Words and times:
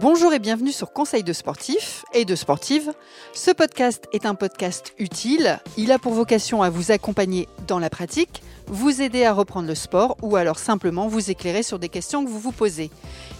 Bonjour 0.00 0.32
et 0.32 0.38
bienvenue 0.38 0.72
sur 0.72 0.94
Conseil 0.94 1.22
de 1.22 1.34
sportifs 1.34 2.06
et 2.14 2.24
de 2.24 2.34
sportives. 2.34 2.90
Ce 3.34 3.50
podcast 3.50 4.08
est 4.14 4.24
un 4.24 4.34
podcast 4.34 4.94
utile. 4.98 5.60
Il 5.76 5.92
a 5.92 5.98
pour 5.98 6.14
vocation 6.14 6.62
à 6.62 6.70
vous 6.70 6.90
accompagner 6.90 7.50
dans 7.66 7.78
la 7.78 7.90
pratique, 7.90 8.42
vous 8.66 9.02
aider 9.02 9.26
à 9.26 9.34
reprendre 9.34 9.68
le 9.68 9.74
sport 9.74 10.16
ou 10.22 10.36
alors 10.36 10.58
simplement 10.58 11.06
vous 11.06 11.30
éclairer 11.30 11.62
sur 11.62 11.78
des 11.78 11.90
questions 11.90 12.24
que 12.24 12.30
vous 12.30 12.38
vous 12.38 12.50
posez. 12.50 12.90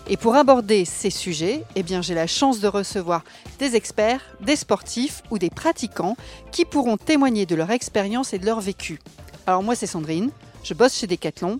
Et 0.06 0.18
pour 0.18 0.36
aborder 0.36 0.84
ces 0.84 1.08
sujets, 1.08 1.64
eh 1.76 1.84
j'ai 2.02 2.14
la 2.14 2.26
chance 2.26 2.60
de 2.60 2.68
recevoir 2.68 3.24
des 3.58 3.74
experts, 3.74 4.20
des 4.42 4.56
sportifs 4.56 5.22
ou 5.30 5.38
des 5.38 5.48
pratiquants 5.48 6.18
qui 6.52 6.66
pourront 6.66 6.98
témoigner 6.98 7.46
de 7.46 7.54
leur 7.54 7.70
expérience 7.70 8.34
et 8.34 8.38
de 8.38 8.44
leur 8.44 8.60
vécu. 8.60 8.98
Alors 9.46 9.62
moi 9.62 9.74
c'est 9.74 9.86
Sandrine, 9.86 10.30
je 10.62 10.74
bosse 10.74 10.94
chez 10.94 11.06
Decathlon 11.06 11.58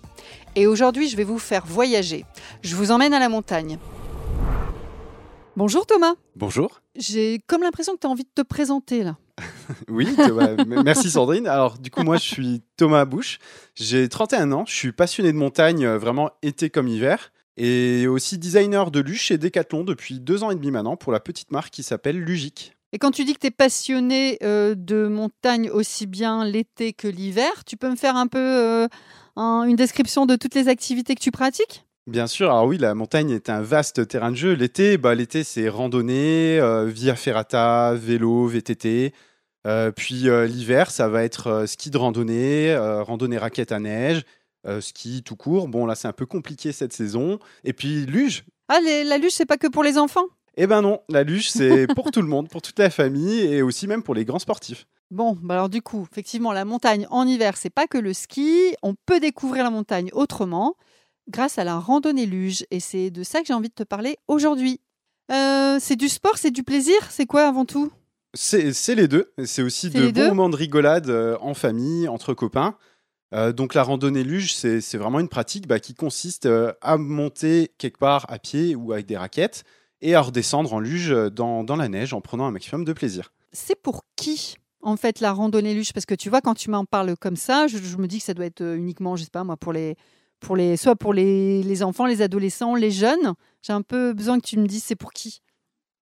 et 0.56 0.66
aujourd'hui 0.66 1.08
je 1.08 1.16
vais 1.16 1.24
vous 1.24 1.38
faire 1.38 1.64
voyager. 1.64 2.26
Je 2.60 2.76
vous 2.76 2.90
emmène 2.90 3.14
à 3.14 3.18
la 3.18 3.30
montagne. 3.30 3.78
Bonjour 5.56 5.84
Thomas. 5.84 6.14
Bonjour. 6.36 6.80
J'ai 6.94 7.40
comme 7.46 7.62
l'impression 7.62 7.94
que 7.94 8.00
tu 8.00 8.06
as 8.06 8.10
envie 8.10 8.24
de 8.24 8.30
te 8.34 8.42
présenter 8.42 9.02
là. 9.02 9.16
oui, 9.88 10.06
Thomas, 10.14 10.54
merci 10.84 11.10
Sandrine. 11.10 11.46
Alors 11.46 11.78
du 11.78 11.90
coup 11.90 12.02
moi 12.02 12.16
je 12.16 12.22
suis 12.22 12.62
Thomas 12.76 13.04
Bouche, 13.04 13.38
j'ai 13.74 14.08
31 14.08 14.52
ans, 14.52 14.64
je 14.66 14.74
suis 14.74 14.92
passionné 14.92 15.32
de 15.32 15.36
montagne 15.36 15.84
euh, 15.84 15.98
vraiment 15.98 16.30
été 16.42 16.70
comme 16.70 16.88
hiver 16.88 17.32
et 17.56 18.06
aussi 18.06 18.38
designer 18.38 18.90
de 18.90 19.00
luge 19.00 19.22
chez 19.22 19.38
Decathlon 19.38 19.82
depuis 19.82 20.20
deux 20.20 20.44
ans 20.44 20.50
et 20.50 20.54
demi 20.54 20.70
maintenant 20.70 20.96
pour 20.96 21.12
la 21.12 21.20
petite 21.20 21.50
marque 21.50 21.70
qui 21.70 21.82
s'appelle 21.82 22.18
Lugic. 22.18 22.76
Et 22.92 22.98
quand 22.98 23.10
tu 23.10 23.24
dis 23.24 23.34
que 23.34 23.40
tu 23.40 23.46
es 23.48 23.52
passionné 23.52 24.38
euh, 24.42 24.74
de 24.76 25.06
montagne 25.08 25.70
aussi 25.70 26.06
bien 26.06 26.44
l'été 26.44 26.92
que 26.92 27.08
l'hiver, 27.08 27.64
tu 27.64 27.76
peux 27.76 27.90
me 27.90 27.96
faire 27.96 28.16
un 28.16 28.26
peu 28.26 28.38
euh, 28.38 28.88
une 29.36 29.76
description 29.76 30.26
de 30.26 30.36
toutes 30.36 30.54
les 30.54 30.68
activités 30.68 31.14
que 31.14 31.20
tu 31.20 31.30
pratiques? 31.30 31.84
Bien 32.06 32.26
sûr, 32.26 32.50
alors 32.50 32.66
oui, 32.66 32.78
la 32.78 32.94
montagne 32.94 33.30
est 33.30 33.50
un 33.50 33.60
vaste 33.60 34.08
terrain 34.08 34.30
de 34.30 34.36
jeu. 34.36 34.52
L'été, 34.52 34.96
bah, 34.96 35.14
l'été 35.14 35.44
c'est 35.44 35.68
randonnée, 35.68 36.58
euh, 36.58 36.86
via 36.86 37.14
ferrata, 37.14 37.94
vélo, 37.94 38.46
VTT. 38.46 39.12
Euh, 39.66 39.92
puis 39.92 40.28
euh, 40.28 40.46
l'hiver, 40.46 40.90
ça 40.90 41.08
va 41.08 41.22
être 41.22 41.66
ski 41.66 41.90
de 41.90 41.98
randonnée, 41.98 42.74
randonnée 42.76 43.38
raquette 43.38 43.72
à 43.72 43.78
neige, 43.78 44.24
ski 44.80 45.22
tout 45.22 45.36
court. 45.36 45.68
Bon, 45.68 45.86
là, 45.86 45.94
c'est 45.94 46.08
un 46.08 46.12
peu 46.12 46.26
compliqué 46.26 46.72
cette 46.72 46.92
saison. 46.92 47.38
Et 47.64 47.72
puis 47.72 48.06
luge. 48.06 48.44
Ah, 48.68 48.80
la 48.80 49.18
luge, 49.18 49.32
c'est 49.32 49.46
pas 49.46 49.58
que 49.58 49.68
pour 49.68 49.84
les 49.84 49.98
enfants? 49.98 50.26
Eh 50.56 50.66
ben 50.66 50.82
non, 50.82 51.00
la 51.08 51.22
luge, 51.22 51.50
c'est 51.50 51.86
pour 51.94 52.10
tout 52.10 52.22
le 52.22 52.28
monde, 52.28 52.48
pour 52.48 52.62
toute 52.62 52.78
la 52.78 52.90
famille 52.90 53.40
et 53.40 53.62
aussi 53.62 53.86
même 53.86 54.02
pour 54.02 54.14
les 54.14 54.24
grands 54.24 54.38
sportifs. 54.38 54.86
Bon, 55.10 55.36
bah 55.42 55.54
alors 55.54 55.68
du 55.68 55.82
coup, 55.82 56.06
effectivement, 56.10 56.52
la 56.52 56.64
montagne 56.64 57.06
en 57.10 57.26
hiver, 57.26 57.56
c'est 57.56 57.70
pas 57.70 57.86
que 57.86 57.98
le 57.98 58.12
ski. 58.12 58.74
On 58.82 58.94
peut 59.06 59.20
découvrir 59.20 59.64
la 59.64 59.70
montagne 59.70 60.10
autrement 60.12 60.76
grâce 61.30 61.58
à 61.58 61.64
la 61.64 61.78
randonnée 61.78 62.26
luge. 62.26 62.66
Et 62.70 62.80
c'est 62.80 63.10
de 63.10 63.22
ça 63.22 63.40
que 63.40 63.46
j'ai 63.46 63.54
envie 63.54 63.68
de 63.68 63.74
te 63.74 63.82
parler 63.82 64.18
aujourd'hui. 64.28 64.80
Euh, 65.30 65.78
c'est 65.80 65.96
du 65.96 66.08
sport, 66.08 66.36
c'est 66.36 66.50
du 66.50 66.62
plaisir, 66.62 66.96
c'est 67.10 67.26
quoi 67.26 67.46
avant 67.46 67.64
tout? 67.64 67.90
C'est 68.34 68.94
les 68.94 69.08
deux. 69.08 69.32
C'est 69.44 69.62
aussi 69.62 69.90
de 69.90 70.10
bons 70.10 70.28
moments 70.28 70.48
de 70.48 70.56
rigolade 70.56 71.08
euh, 71.08 71.36
en 71.40 71.54
famille, 71.54 72.08
entre 72.08 72.34
copains. 72.34 72.76
Euh, 73.32 73.52
donc 73.52 73.74
la 73.74 73.82
randonnée 73.82 74.24
luge, 74.24 74.54
c'est 74.54 74.96
vraiment 74.96 75.20
une 75.20 75.28
pratique 75.28 75.68
bah, 75.68 75.78
qui 75.78 75.94
consiste 75.94 76.48
à 76.80 76.96
monter 76.96 77.72
quelque 77.78 77.98
part 77.98 78.26
à 78.28 78.38
pied 78.38 78.74
ou 78.74 78.92
avec 78.92 79.06
des 79.06 79.16
raquettes 79.16 79.64
et 80.00 80.14
à 80.14 80.20
redescendre 80.20 80.72
en 80.72 80.80
luge 80.80 81.10
dans, 81.32 81.62
dans 81.62 81.76
la 81.76 81.88
neige 81.88 82.12
en 82.12 82.20
prenant 82.20 82.46
un 82.46 82.50
maximum 82.50 82.84
de 82.84 82.92
plaisir. 82.92 83.32
C'est 83.52 83.80
pour 83.80 84.04
qui 84.16 84.56
en 84.82 84.96
fait 84.96 85.20
la 85.20 85.32
randonnée 85.32 85.74
luge? 85.74 85.92
Parce 85.92 86.06
que 86.06 86.14
tu 86.14 86.30
vois, 86.30 86.40
quand 86.40 86.54
tu 86.54 86.70
m'en 86.70 86.84
parles 86.84 87.16
comme 87.16 87.36
ça, 87.36 87.66
je, 87.66 87.78
je, 87.78 87.96
me 87.98 88.06
dis 88.06 88.18
que 88.18 88.24
ça 88.24 88.34
doit 88.34 88.46
être 88.46 88.62
uniquement, 88.62 89.14
je 89.16 89.24
sais 89.24 89.30
pas 89.30 89.44
moi, 89.44 89.56
pour 89.56 89.72
les, 89.72 89.96
pour 90.40 90.56
les, 90.56 90.76
soit 90.76 90.96
pour 90.96 91.14
les, 91.14 91.82
enfants, 91.82 92.06
les 92.06 92.22
adolescents, 92.22 92.74
les 92.74 92.90
jeunes. 92.90 93.34
J'ai 93.62 93.72
un 93.72 93.82
peu 93.82 94.12
besoin 94.12 94.40
que 94.40 94.46
tu 94.46 94.58
me 94.58 94.66
dises 94.66 94.82
c'est 94.84 94.96
pour 94.96 95.12
qui? 95.12 95.42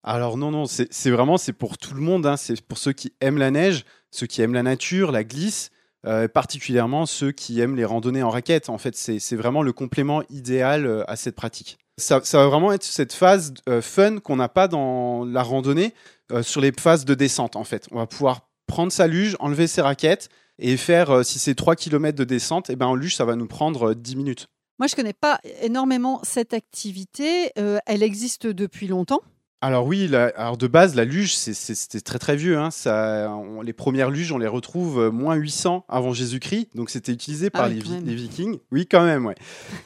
Alors 0.04 0.38
non, 0.38 0.52
non, 0.52 0.66
c'est 0.66 1.10
vraiment 1.10 1.38
c'est 1.38 1.54
pour 1.54 1.78
tout 1.78 1.94
le 1.94 2.02
monde. 2.02 2.26
Hein. 2.26 2.38
C'est 2.38 2.62
pour 2.62 2.78
ceux 2.78 2.94
qui 2.94 3.14
aiment 3.20 3.38
la 3.38 3.52
neige, 3.52 3.84
ceux 4.12 4.28
qui 4.28 4.42
aiment 4.42 4.54
la 4.54 4.64
nature, 4.64 5.12
la 5.12 5.24
glisse, 5.24 5.70
euh, 6.06 6.28
particulièrement 6.28 7.06
ceux 7.06 7.32
qui 7.32 7.60
aiment 7.60 7.76
les 7.76 7.84
randonnées 7.84 8.24
en 8.24 8.30
raquette. 8.30 8.70
En 8.70 8.78
fait, 8.78 8.96
c'est 8.96 9.36
vraiment 9.36 9.64
le 9.64 9.74
complément 9.74 10.22
idéal 10.30 10.86
euh, 10.86 11.04
à 11.10 11.16
cette 11.16 11.36
pratique. 11.36 11.78
Ça, 11.98 12.20
va 12.20 12.48
vraiment 12.48 12.72
être 12.72 12.84
cette 12.84 13.12
phase 13.12 13.56
euh, 13.68 13.82
fun 13.82 14.20
qu'on 14.20 14.36
n'a 14.36 14.50
pas 14.50 14.68
dans 14.68 15.26
la 15.26 15.42
randonnée 15.42 15.94
sur 16.42 16.60
les 16.60 16.74
phases 16.78 17.06
de 17.06 17.16
descente. 17.16 17.56
En 17.56 17.64
fait, 17.64 17.88
on 17.92 17.98
va 17.98 18.06
pouvoir 18.06 18.42
prendre 18.68 18.92
sa 18.92 19.08
luge, 19.08 19.38
enlever 19.40 19.66
ses 19.66 19.82
raquettes 19.82 20.30
et 20.60 20.78
faire, 20.78 21.12
euh, 21.12 21.24
si 21.24 21.40
c'est 21.40 21.56
3 21.56 21.76
km 21.76 22.18
de 22.18 22.24
descente, 22.24 22.70
et 22.70 22.74
eh 22.74 22.76
ben 22.76 22.88
en 22.88 22.96
luge, 22.96 23.16
ça 23.16 23.26
va 23.26 23.36
nous 23.36 23.48
prendre 23.48 23.94
10 23.94 24.14
euh, 24.14 24.18
minutes. 24.18 24.48
Moi, 24.80 24.88
je 24.88 24.94
ne 24.94 24.98
connais 24.98 25.14
pas 25.14 25.40
énormément 25.62 26.22
cette 26.24 26.54
activité. 26.54 27.52
Euh, 27.58 27.80
elle 27.86 28.04
existe 28.04 28.48
depuis 28.48 28.88
longtemps 28.88 29.22
alors 29.60 29.88
oui, 29.88 30.14
alors 30.14 30.56
de 30.56 30.68
base, 30.68 30.94
la 30.94 31.04
luge, 31.04 31.36
c'était 31.36 32.00
très 32.00 32.20
très 32.20 32.36
vieux. 32.36 32.60
Hein. 32.60 32.70
Ça, 32.70 33.36
les 33.64 33.74
premières 33.74 34.12
luges, 34.12 34.32
on 34.32 34.38
les 34.38 34.48
retrouve 34.48 35.10
moins 35.10 35.34
800 35.34 35.84
avant 35.90 36.14
Jésus-Christ. 36.14 36.70
Donc 36.76 36.92
c'était 36.92 37.12
utilisé 37.12 37.50
par 37.50 37.64
ah 37.64 37.70
les, 37.70 37.80
Vikings. 37.80 38.60
Oui, 38.72 38.86
quand 38.86 39.04
même, 39.04 39.26
ouais. 39.26 39.36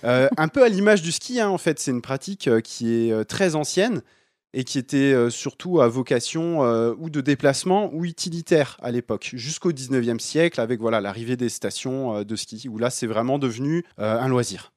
un 0.04 0.48
peu 0.50 0.66
à 0.66 0.68
l'image 0.68 1.02
du 1.02 1.14
ski, 1.14 1.40
hein, 1.40 1.48
en 1.48 1.58
fait. 1.58 1.80
C'est 1.80 1.92
une 1.92 2.02
pratique 2.02 2.50
qui 2.64 2.92
est 2.92 3.24
très 3.24 3.56
ancienne 3.56 4.02
et 4.54 4.64
qui 4.64 4.78
était 4.78 5.14
euh, 5.14 5.30
surtout 5.30 5.82
à 5.82 5.88
vocation 5.88 6.64
euh, 6.64 6.94
ou 7.00 7.10
de 7.10 7.22
déplacement 7.22 7.94
ou 7.94 8.06
utilitaire 8.06 8.78
à 8.82 8.92
l'époque, 8.92 9.32
jusqu'au 9.34 9.72
19e 9.72 10.20
siècle, 10.20 10.60
avec 10.60 10.80
voilà 10.82 11.02
l'arrivée 11.02 11.38
des 11.38 11.50
stations 11.50 12.18
euh, 12.18 12.24
de 12.24 12.36
ski, 12.36 12.68
où 12.70 12.78
là 12.78 12.90
c'est 12.90 13.08
vraiment 13.08 13.40
devenu 13.40 13.86
un 13.98 14.28
loisir. 14.28 14.72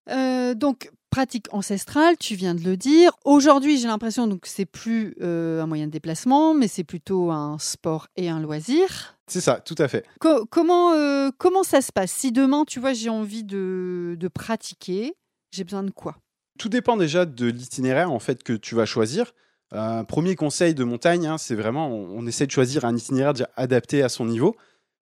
donc 0.57 0.91
pratique 1.11 1.47
ancestrale, 1.53 2.17
tu 2.19 2.35
viens 2.35 2.55
de 2.55 2.63
le 2.63 2.77
dire. 2.77 3.13
Aujourd'hui, 3.25 3.79
j'ai 3.79 3.87
l'impression 3.87 4.29
que 4.37 4.49
c'est 4.49 4.67
plus 4.67 5.15
un 5.21 5.67
moyen 5.67 5.87
de 5.87 5.93
déplacement, 5.93 6.55
mais 6.55 6.69
c'est 6.69 6.85
plutôt 6.85 7.31
un 7.31 7.57
sport 7.59 8.09
et 8.17 8.29
un 8.29 8.41
loisir. 8.41 9.17
C'est 9.29 9.41
ça, 9.41 9.61
tout 9.61 9.77
à 9.79 9.89
fait. 9.89 10.05
comment, 10.19 10.93
comment 11.39 11.63
ça 11.63 11.81
se 11.83 11.93
passe? 11.93 12.11
Si 12.11 12.33
demain, 12.33 12.65
tu 12.67 12.81
vois, 12.81 12.93
j'ai 12.93 13.11
envie 13.11 13.45
de, 13.45 14.17
de 14.19 14.29
pratiquer, 14.29 15.15
j'ai 15.53 15.65
besoin 15.65 15.85
de 15.85 15.91
quoi? 15.91 16.17
Tout 16.59 16.69
dépend 16.69 16.97
déjà 16.97 17.27
de 17.27 17.47
l'itinéraire 17.47 18.11
en 18.11 18.19
fait 18.19 18.43
que 18.43 18.53
tu 18.53 18.75
vas 18.75 18.87
choisir. 18.87 19.33
Un 19.73 20.05
premier 20.05 20.37
conseil 20.37 20.75
de 20.75 20.85
montagne, 20.85 21.27
hein, 21.27 21.39
c'est 21.39 21.55
vraiment, 21.55 21.89
on, 21.89 22.27
essaie 22.27 22.47
de 22.47 22.51
choisir 22.51 22.85
un 22.85 22.97
itinéraire 22.97 23.35
adapté 23.57 24.03
à 24.03 24.09
son 24.09 24.25
niveau. 24.25 24.57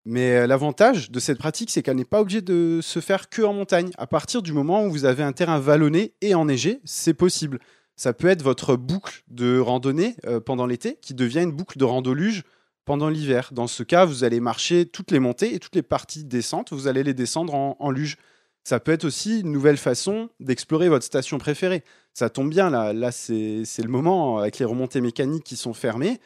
Mais 0.05 0.37
euh, 0.37 0.47
l'avantage 0.47 1.11
de 1.11 1.19
cette 1.19 1.37
pratique, 1.37 1.69
c'est 1.69 1.83
qu'elle 1.83 1.97
n'est 1.97 2.05
pas 2.05 2.21
obligée 2.21 2.41
de 2.41 2.79
se 2.81 2.99
faire 2.99 3.29
que 3.29 3.41
en 3.41 3.53
montagne. 3.53 3.91
À 3.97 4.07
partir 4.07 4.41
du 4.41 4.53
moment 4.53 4.85
où 4.85 4.91
vous 4.91 5.05
avez 5.05 5.23
un 5.23 5.33
terrain 5.33 5.59
vallonné 5.59 6.13
et 6.21 6.33
enneigé, 6.33 6.79
c'est 6.85 7.13
possible. 7.13 7.59
Ça 7.95 8.13
peut 8.13 8.27
être 8.27 8.41
votre 8.41 8.75
boucle 8.75 9.23
de 9.27 9.59
randonnée 9.59 10.15
euh, 10.25 10.39
pendant 10.39 10.65
l'été 10.65 10.97
qui 11.01 11.13
devient 11.13 11.41
une 11.41 11.51
boucle 11.51 11.77
de 11.77 11.85
randoluge 11.85 12.43
pendant 12.85 13.09
l'hiver. 13.09 13.49
Dans 13.51 13.67
ce 13.67 13.83
cas, 13.83 14.05
vous 14.05 14.23
allez 14.23 14.39
marcher 14.39 14.87
toutes 14.87 15.11
les 15.11 15.19
montées 15.19 15.53
et 15.53 15.59
toutes 15.59 15.75
les 15.75 15.83
parties 15.83 16.23
descentes, 16.23 16.73
vous 16.73 16.87
allez 16.87 17.03
les 17.03 17.13
descendre 17.13 17.53
en 17.53 17.91
luge. 17.91 18.17
Ça 18.63 18.79
peut 18.79 18.91
être 18.91 19.05
aussi 19.05 19.41
une 19.41 19.51
nouvelle 19.51 19.77
façon 19.77 20.29
d'explorer 20.39 20.89
votre 20.89 21.05
station 21.05 21.37
préférée. 21.37 21.83
Ça 22.13 22.29
tombe 22.29 22.49
bien, 22.49 22.69
là, 22.69 22.93
là 22.93 23.11
c'est 23.11 23.63
le 23.77 23.87
moment, 23.87 24.37
avec 24.37 24.59
les 24.59 24.65
remontées 24.65 25.01
mécaniques 25.01 25.43
qui 25.43 25.55
sont 25.55 25.73
fermées. 25.73 26.19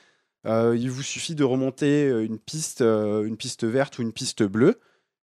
Euh, 0.46 0.76
il 0.78 0.92
vous 0.92 1.02
suffit 1.02 1.36
de 1.36 1.44
remonter 1.44 2.08
euh, 2.08 2.24
une 2.24 2.38
piste, 2.38 2.82
euh, 2.82 3.26
une 3.26 3.38
piste 3.38 3.64
verte 3.64 3.98
ou 3.98 4.04
une 4.04 4.14
piste 4.14 4.44
bleue 4.44 4.80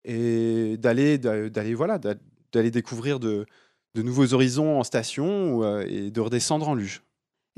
et 0.04 0.76
d'aller 0.78 1.18
d'aller 1.18 1.74
voilà 1.74 1.98
d'aller 1.98 2.70
découvrir 2.70 3.18
de, 3.18 3.44
de, 3.94 4.02
nouveaux 4.02 4.32
horizons 4.32 4.78
en 4.78 4.84
station 4.84 5.82
et 5.82 6.10
de 6.12 6.20
redescendre 6.20 6.68
en 6.68 6.74
luge. 6.74 7.02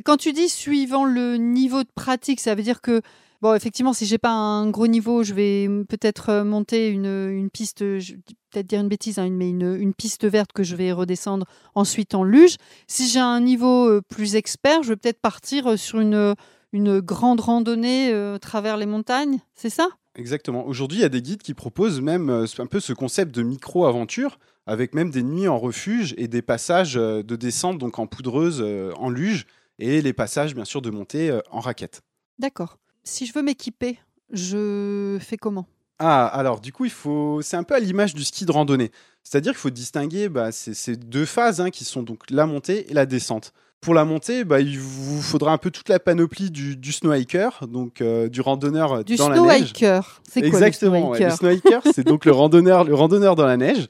Quand 0.05 0.17
tu 0.17 0.33
dis 0.33 0.49
suivant 0.49 1.05
le 1.05 1.37
niveau 1.37 1.83
de 1.83 1.91
pratique, 1.95 2.41
ça 2.41 2.55
veut 2.55 2.63
dire 2.63 2.81
que 2.81 3.03
Bon, 3.43 3.55
effectivement, 3.55 3.95
si 3.95 4.05
j'ai 4.05 4.19
pas 4.19 4.33
un 4.33 4.69
gros 4.69 4.87
niveau, 4.87 5.23
je 5.23 5.33
vais 5.33 5.67
peut-être 5.89 6.29
euh, 6.29 6.45
monter 6.45 6.89
une, 6.91 7.07
une 7.07 7.49
piste, 7.49 7.99
je 7.99 8.15
peut-être 8.51 8.67
dire 8.67 8.81
une 8.81 8.89
bêtise, 8.89 9.19
hein, 9.19 9.31
mais 9.31 9.49
une, 9.49 9.77
une, 9.77 9.95
piste 9.95 10.27
verte 10.27 10.53
que 10.53 10.63
je 10.63 10.77
vais 10.77 10.93
redescendre 10.93 11.47
ensuite 11.75 12.15
en 12.15 12.23
luge. 12.23 12.57
Si 12.87 13.09
j'ai 13.09 13.21
un 13.21 13.41
niveau 13.41 13.89
euh, 13.89 14.03
plus 14.07 14.35
expert, 14.37 14.83
je 14.83 14.91
vais 14.91 14.97
peut-être 14.97 15.23
partir 15.23 15.69
euh, 15.69 15.77
sur 15.79 16.01
une, 16.01 16.35
une 16.73 17.01
grande 17.01 17.41
randonnée 17.41 18.13
à 18.13 18.39
travers 18.39 18.77
les 18.77 18.85
montagnes, 18.85 19.39
c'est 19.55 19.71
ça? 19.71 19.89
Exactement. 20.17 20.67
Aujourd'hui, 20.67 20.99
il 20.99 21.03
y 21.03 21.07
a 21.07 21.09
des 21.09 21.23
guides 21.23 21.43
qui 21.43 21.55
proposent 21.55 22.03
même 22.03 22.29
un 22.29 22.67
peu 22.67 22.81
ce 22.81 22.93
concept 22.93 23.35
de 23.35 23.43
micro-aventure, 23.43 24.39
avec 24.67 24.95
même 24.95 25.11
des 25.11 25.23
nuits 25.23 25.49
en 25.49 25.59
refuge 25.59 26.15
et 26.19 26.29
des 26.29 26.43
passages 26.43 26.95
de 26.95 27.37
descente, 27.37 27.79
donc 27.79 27.99
en 27.99 28.07
poudreuse, 28.07 28.63
en 28.97 29.09
luge, 29.09 29.47
et 29.79 30.03
les 30.03 30.13
passages, 30.13 30.55
bien 30.55 30.65
sûr, 30.67 30.83
de 30.83 30.91
montée 30.91 31.37
en 31.51 31.61
raquette. 31.61 32.03
D'accord 32.39 32.77
si 33.05 33.27
je 33.27 33.33
veux 33.33 33.43
m'équiper, 33.43 33.99
je 34.33 35.19
fais 35.21 35.37
comment? 35.37 35.67
Ah, 35.99 36.27
alors 36.27 36.61
du 36.61 36.73
coup, 36.73 36.87
il 36.87 36.91
faut, 36.91 37.41
c'est 37.43 37.57
un 37.57 37.63
peu 37.63 37.75
à 37.75 37.79
l'image 37.79 38.15
du 38.15 38.25
ski 38.25 38.47
de 38.47 38.53
randonnée. 38.53 38.91
C'est-à-dire 39.23 39.53
qu'il 39.53 39.61
faut 39.61 39.71
distinguer 39.71 40.31
bah, 40.31 40.51
ces, 40.51 40.97
deux 40.97 41.27
phases 41.27 41.61
hein, 41.61 41.71
qui 41.71 41.85
sont 41.85 42.03
donc 42.03 42.23
la 42.31 42.47
montée 42.47 42.91
et 42.91 42.95
la 42.95 43.05
descente. 43.05 43.53
Pour 43.83 43.95
la 43.95 44.05
montée, 44.05 44.45
bah, 44.45 44.61
il 44.61 44.79
vous 44.79 45.21
faudra 45.21 45.53
un 45.53 45.59
peu 45.59 45.71
toute 45.71 45.89
la 45.89 45.99
panoplie 45.99 46.51
du, 46.51 46.77
du 46.77 46.93
snow 46.93 47.13
hiker, 47.13 47.67
donc 47.67 48.01
euh, 48.01 48.29
du 48.29 48.41
randonneur 48.41 49.05
du 49.05 49.17
dans 49.17 49.29
la 49.29 49.41
neige. 49.41 49.71
hiker, 49.71 50.23
c'est 50.29 50.41
quoi 50.41 50.49
Exactement, 50.49 51.13
le 51.13 51.31
snow 51.31 51.51
hiker, 51.51 51.83
c'est 51.95 52.07
donc 52.07 52.25
le 52.25 52.33
randonneur, 52.33 52.85
le 52.85 52.95
randonneur 52.95 53.37
dans 53.37 53.47
la 53.47 53.57
neige. 53.57 53.89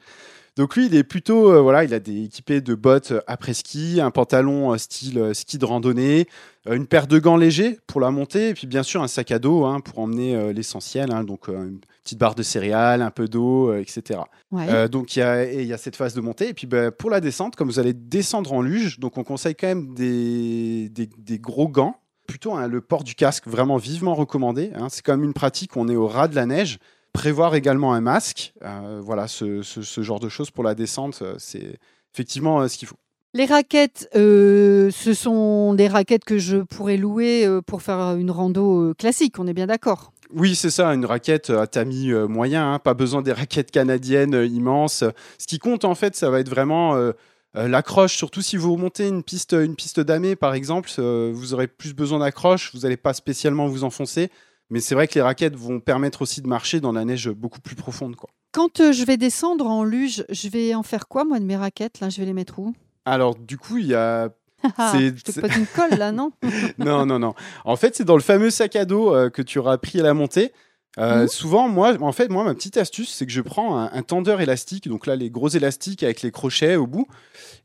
Donc 0.57 0.77
lui, 0.77 0.87
il 0.87 0.95
est 0.95 1.05
plutôt, 1.05 1.51
euh, 1.51 1.61
voilà, 1.61 1.85
il 1.85 1.95
a 1.95 2.01
des 2.01 2.25
équipé 2.25 2.61
de 2.61 2.75
bottes 2.75 3.13
après 3.27 3.55
ski, 3.55 4.01
un 4.01 4.11
pantalon 4.11 4.73
euh, 4.73 4.79
style 4.79 5.19
euh, 5.19 5.35
ski 5.35 5.59
de 5.59 5.65
randonnée, 5.65 6.21
euh, 6.21 6.25
une 6.69 6.87
paire 6.87 7.07
de 7.07 7.19
gants 7.19 7.37
légers 7.37 7.79
pour 7.87 8.01
la 8.01 8.11
montée, 8.11 8.51
et 8.51 8.55
puis 8.55 8.67
bien 8.67 8.83
sûr 8.83 9.03
un 9.03 9.09
sac 9.09 9.31
à 9.31 9.39
dos 9.39 9.65
hein, 9.65 9.81
pour 9.81 9.99
emmener 9.99 10.35
euh, 10.37 10.53
l'essentiel, 10.53 11.11
hein, 11.13 11.25
donc 11.25 11.49
euh, 11.49 11.69
une 11.69 11.81
petite 12.05 12.19
barre 12.19 12.35
de 12.35 12.43
céréales, 12.43 13.01
un 13.03 13.11
peu 13.11 13.29
d'eau, 13.29 13.71
euh, 13.71 13.81
etc. 13.81 14.21
Ouais. 14.53 14.67
Euh, 14.69 14.87
donc 14.89 15.17
il 15.17 15.21
y, 15.21 15.65
y 15.67 15.73
a 15.73 15.79
cette 15.79 15.97
phase 15.97 16.13
de 16.15 16.21
montée. 16.21 16.49
Et 16.49 16.55
puis 16.55 16.67
ben, 16.67 16.91
pour 16.91 17.09
la 17.11 17.21
descente, 17.21 17.57
comme 17.57 17.69
vous 17.69 17.79
allez 17.79 17.95
descendre 17.95 18.53
en 18.53 18.61
luge, 18.61 18.99
donc 19.01 19.17
on 19.17 19.25
conseille 19.25 19.55
quand 19.55 19.69
même 19.69 19.95
des, 19.95 20.89
des, 20.91 21.09
des 21.19 21.39
gros 21.39 21.69
gants. 21.69 21.97
Plutôt 22.27 22.53
hein, 22.55 22.69
le 22.69 22.81
port 22.81 23.03
du 23.03 23.15
casque, 23.17 23.49
vraiment 23.49 23.77
vivement 23.77 24.15
recommandé. 24.15 24.71
C'est 24.89 25.03
quand 25.05 25.17
même 25.17 25.25
une 25.25 25.33
pratique, 25.33 25.77
on 25.77 25.89
est 25.89 25.97
au 25.97 26.07
ras 26.07 26.29
de 26.29 26.37
la 26.37 26.47
neige. 26.47 26.79
Prévoir 27.13 27.57
également 27.57 27.93
un 27.93 28.01
masque, 28.01 28.53
euh, 28.63 29.01
voilà, 29.03 29.27
ce, 29.27 29.63
ce- 29.63 29.83
ce 29.83 30.01
genre 30.03 30.21
de 30.21 30.29
choses 30.29 30.53
pour 30.53 30.63
la 30.63 30.77
descente, 30.77 31.23
euh, 31.23 31.35
c'est 31.39 31.77
effectivement 32.15 32.61
euh, 32.61 32.69
ce 32.69 32.79
qu'il 32.79 32.87
faut. 32.87 32.95
Les 33.33 33.47
raquettes, 33.47 34.09
euh, 34.17 34.91
ce 34.91 35.15
sont 35.15 35.75
des 35.75 35.87
raquettes 35.87 36.25
que 36.25 36.39
je 36.39 36.59
pourrais 36.59 36.97
louer 36.97 37.47
euh, 37.47 37.61
pour 37.63 37.83
faire 37.83 38.17
une 38.17 38.31
rando 38.31 38.91
euh, 38.91 38.95
classique, 38.95 39.39
on 39.39 39.47
est 39.47 39.53
bien 39.53 39.69
d'accord. 39.69 40.13
Oui, 40.33 40.55
c'est 40.55 40.71
ça, 40.71 40.89
une 40.95 41.05
raquette 41.05 41.51
à 41.51 41.67
tamis 41.67 42.13
moyen, 42.29 42.73
hein, 42.73 42.79
pas 42.79 42.95
besoin 42.95 43.23
des 43.23 43.33
raquettes 43.35 43.71
canadiennes 43.71 44.35
immenses. 44.51 45.05
Ce 45.39 45.47
qui 45.47 45.59
compte 45.59 45.85
en 45.85 45.95
fait, 45.95 46.17
ça 46.17 46.31
va 46.31 46.41
être 46.41 46.49
vraiment 46.49 47.13
euh, 47.57 47.67
l'accroche, 47.67 48.17
surtout 48.17 48.43
si 48.43 48.57
vous 48.57 48.73
remontez 48.73 49.09
une 49.09 49.25
piste, 49.25 49.55
une 49.55 49.75
piste 49.75 49.99
damée 50.01 50.37
par 50.37 50.55
exemple, 50.55 50.89
euh, 50.99 51.33
vous 51.35 51.53
aurez 51.53 51.67
plus 51.67 51.95
besoin 51.95 52.21
d'accroche, 52.21 52.73
vous 52.75 52.81
n'allez 52.81 52.97
pas 52.97 53.13
spécialement 53.13 53.67
vous 53.67 53.83
enfoncer. 53.85 54.31
Mais 54.73 54.79
c'est 54.79 54.95
vrai 54.95 55.09
que 55.09 55.15
les 55.15 55.23
raquettes 55.23 55.57
vont 55.57 55.81
permettre 55.81 56.23
aussi 56.23 56.43
de 56.43 56.47
marcher 56.47 56.79
dans 56.79 56.93
la 56.93 57.05
neige 57.05 57.29
beaucoup 57.29 57.61
plus 57.61 57.75
profonde. 57.75 58.15
Quoi. 58.15 58.31
Quand 58.53 58.93
je 58.93 59.05
vais 59.05 59.17
descendre 59.17 59.67
en 59.67 59.83
luge, 59.83 60.25
je 60.29 60.49
vais 60.49 60.77
en 60.77 60.85
faire 60.85 61.09
quoi, 61.09 61.25
moi, 61.25 61.41
de 61.41 61.45
mes 61.45 61.57
raquettes? 61.57 61.99
Là, 61.99 62.09
je 62.09 62.21
vais 62.21 62.27
les 62.27 62.33
mettre 62.33 62.61
où? 62.61 62.73
Alors 63.11 63.35
du 63.35 63.59
coup, 63.59 63.79
il 63.79 63.87
y 63.87 63.95
a... 63.95 64.31
Ah, 64.77 64.93
C'est- 64.95 65.23
te 65.33 65.41
pose 65.41 65.57
une 65.57 65.67
colle, 65.67 65.99
là, 65.99 66.13
non 66.13 66.33
non, 66.79 67.07
non, 67.07 67.19
non. 67.19 67.35
En 67.65 67.77
fait, 67.77 67.97
c'est 67.97 68.05
dans 68.05 68.17
le 68.17 68.23
fameux 68.23 68.51
sac 68.51 68.77
à 68.77 68.85
dos 68.85 69.15
euh, 69.15 69.31
que 69.31 69.41
tu 69.41 69.59
auras 69.59 69.79
pris 69.79 70.01
à 70.01 70.03
la 70.03 70.13
montée. 70.15 70.53
Euh, 70.99 71.23
Mhm. 71.23 71.29
Souvent, 71.29 71.69
moi, 71.69 71.97
en 72.01 72.13
fait, 72.13 72.29
moi, 72.29 72.45
ma 72.45 72.53
petite 72.53 72.77
astuce, 72.77 73.11
c'est 73.15 73.25
que 73.25 73.33
je 73.33 73.41
prends 73.41 73.79
un, 73.79 73.91
un 73.93 74.03
tendeur 74.03 74.41
élastique, 74.43 74.87
donc 74.89 75.07
là, 75.07 75.15
les 75.17 75.31
gros 75.31 75.49
élastiques 75.49 76.03
avec 76.03 76.21
les 76.21 76.31
crochets 76.33 76.77
au 76.77 76.87
bout, 76.87 77.07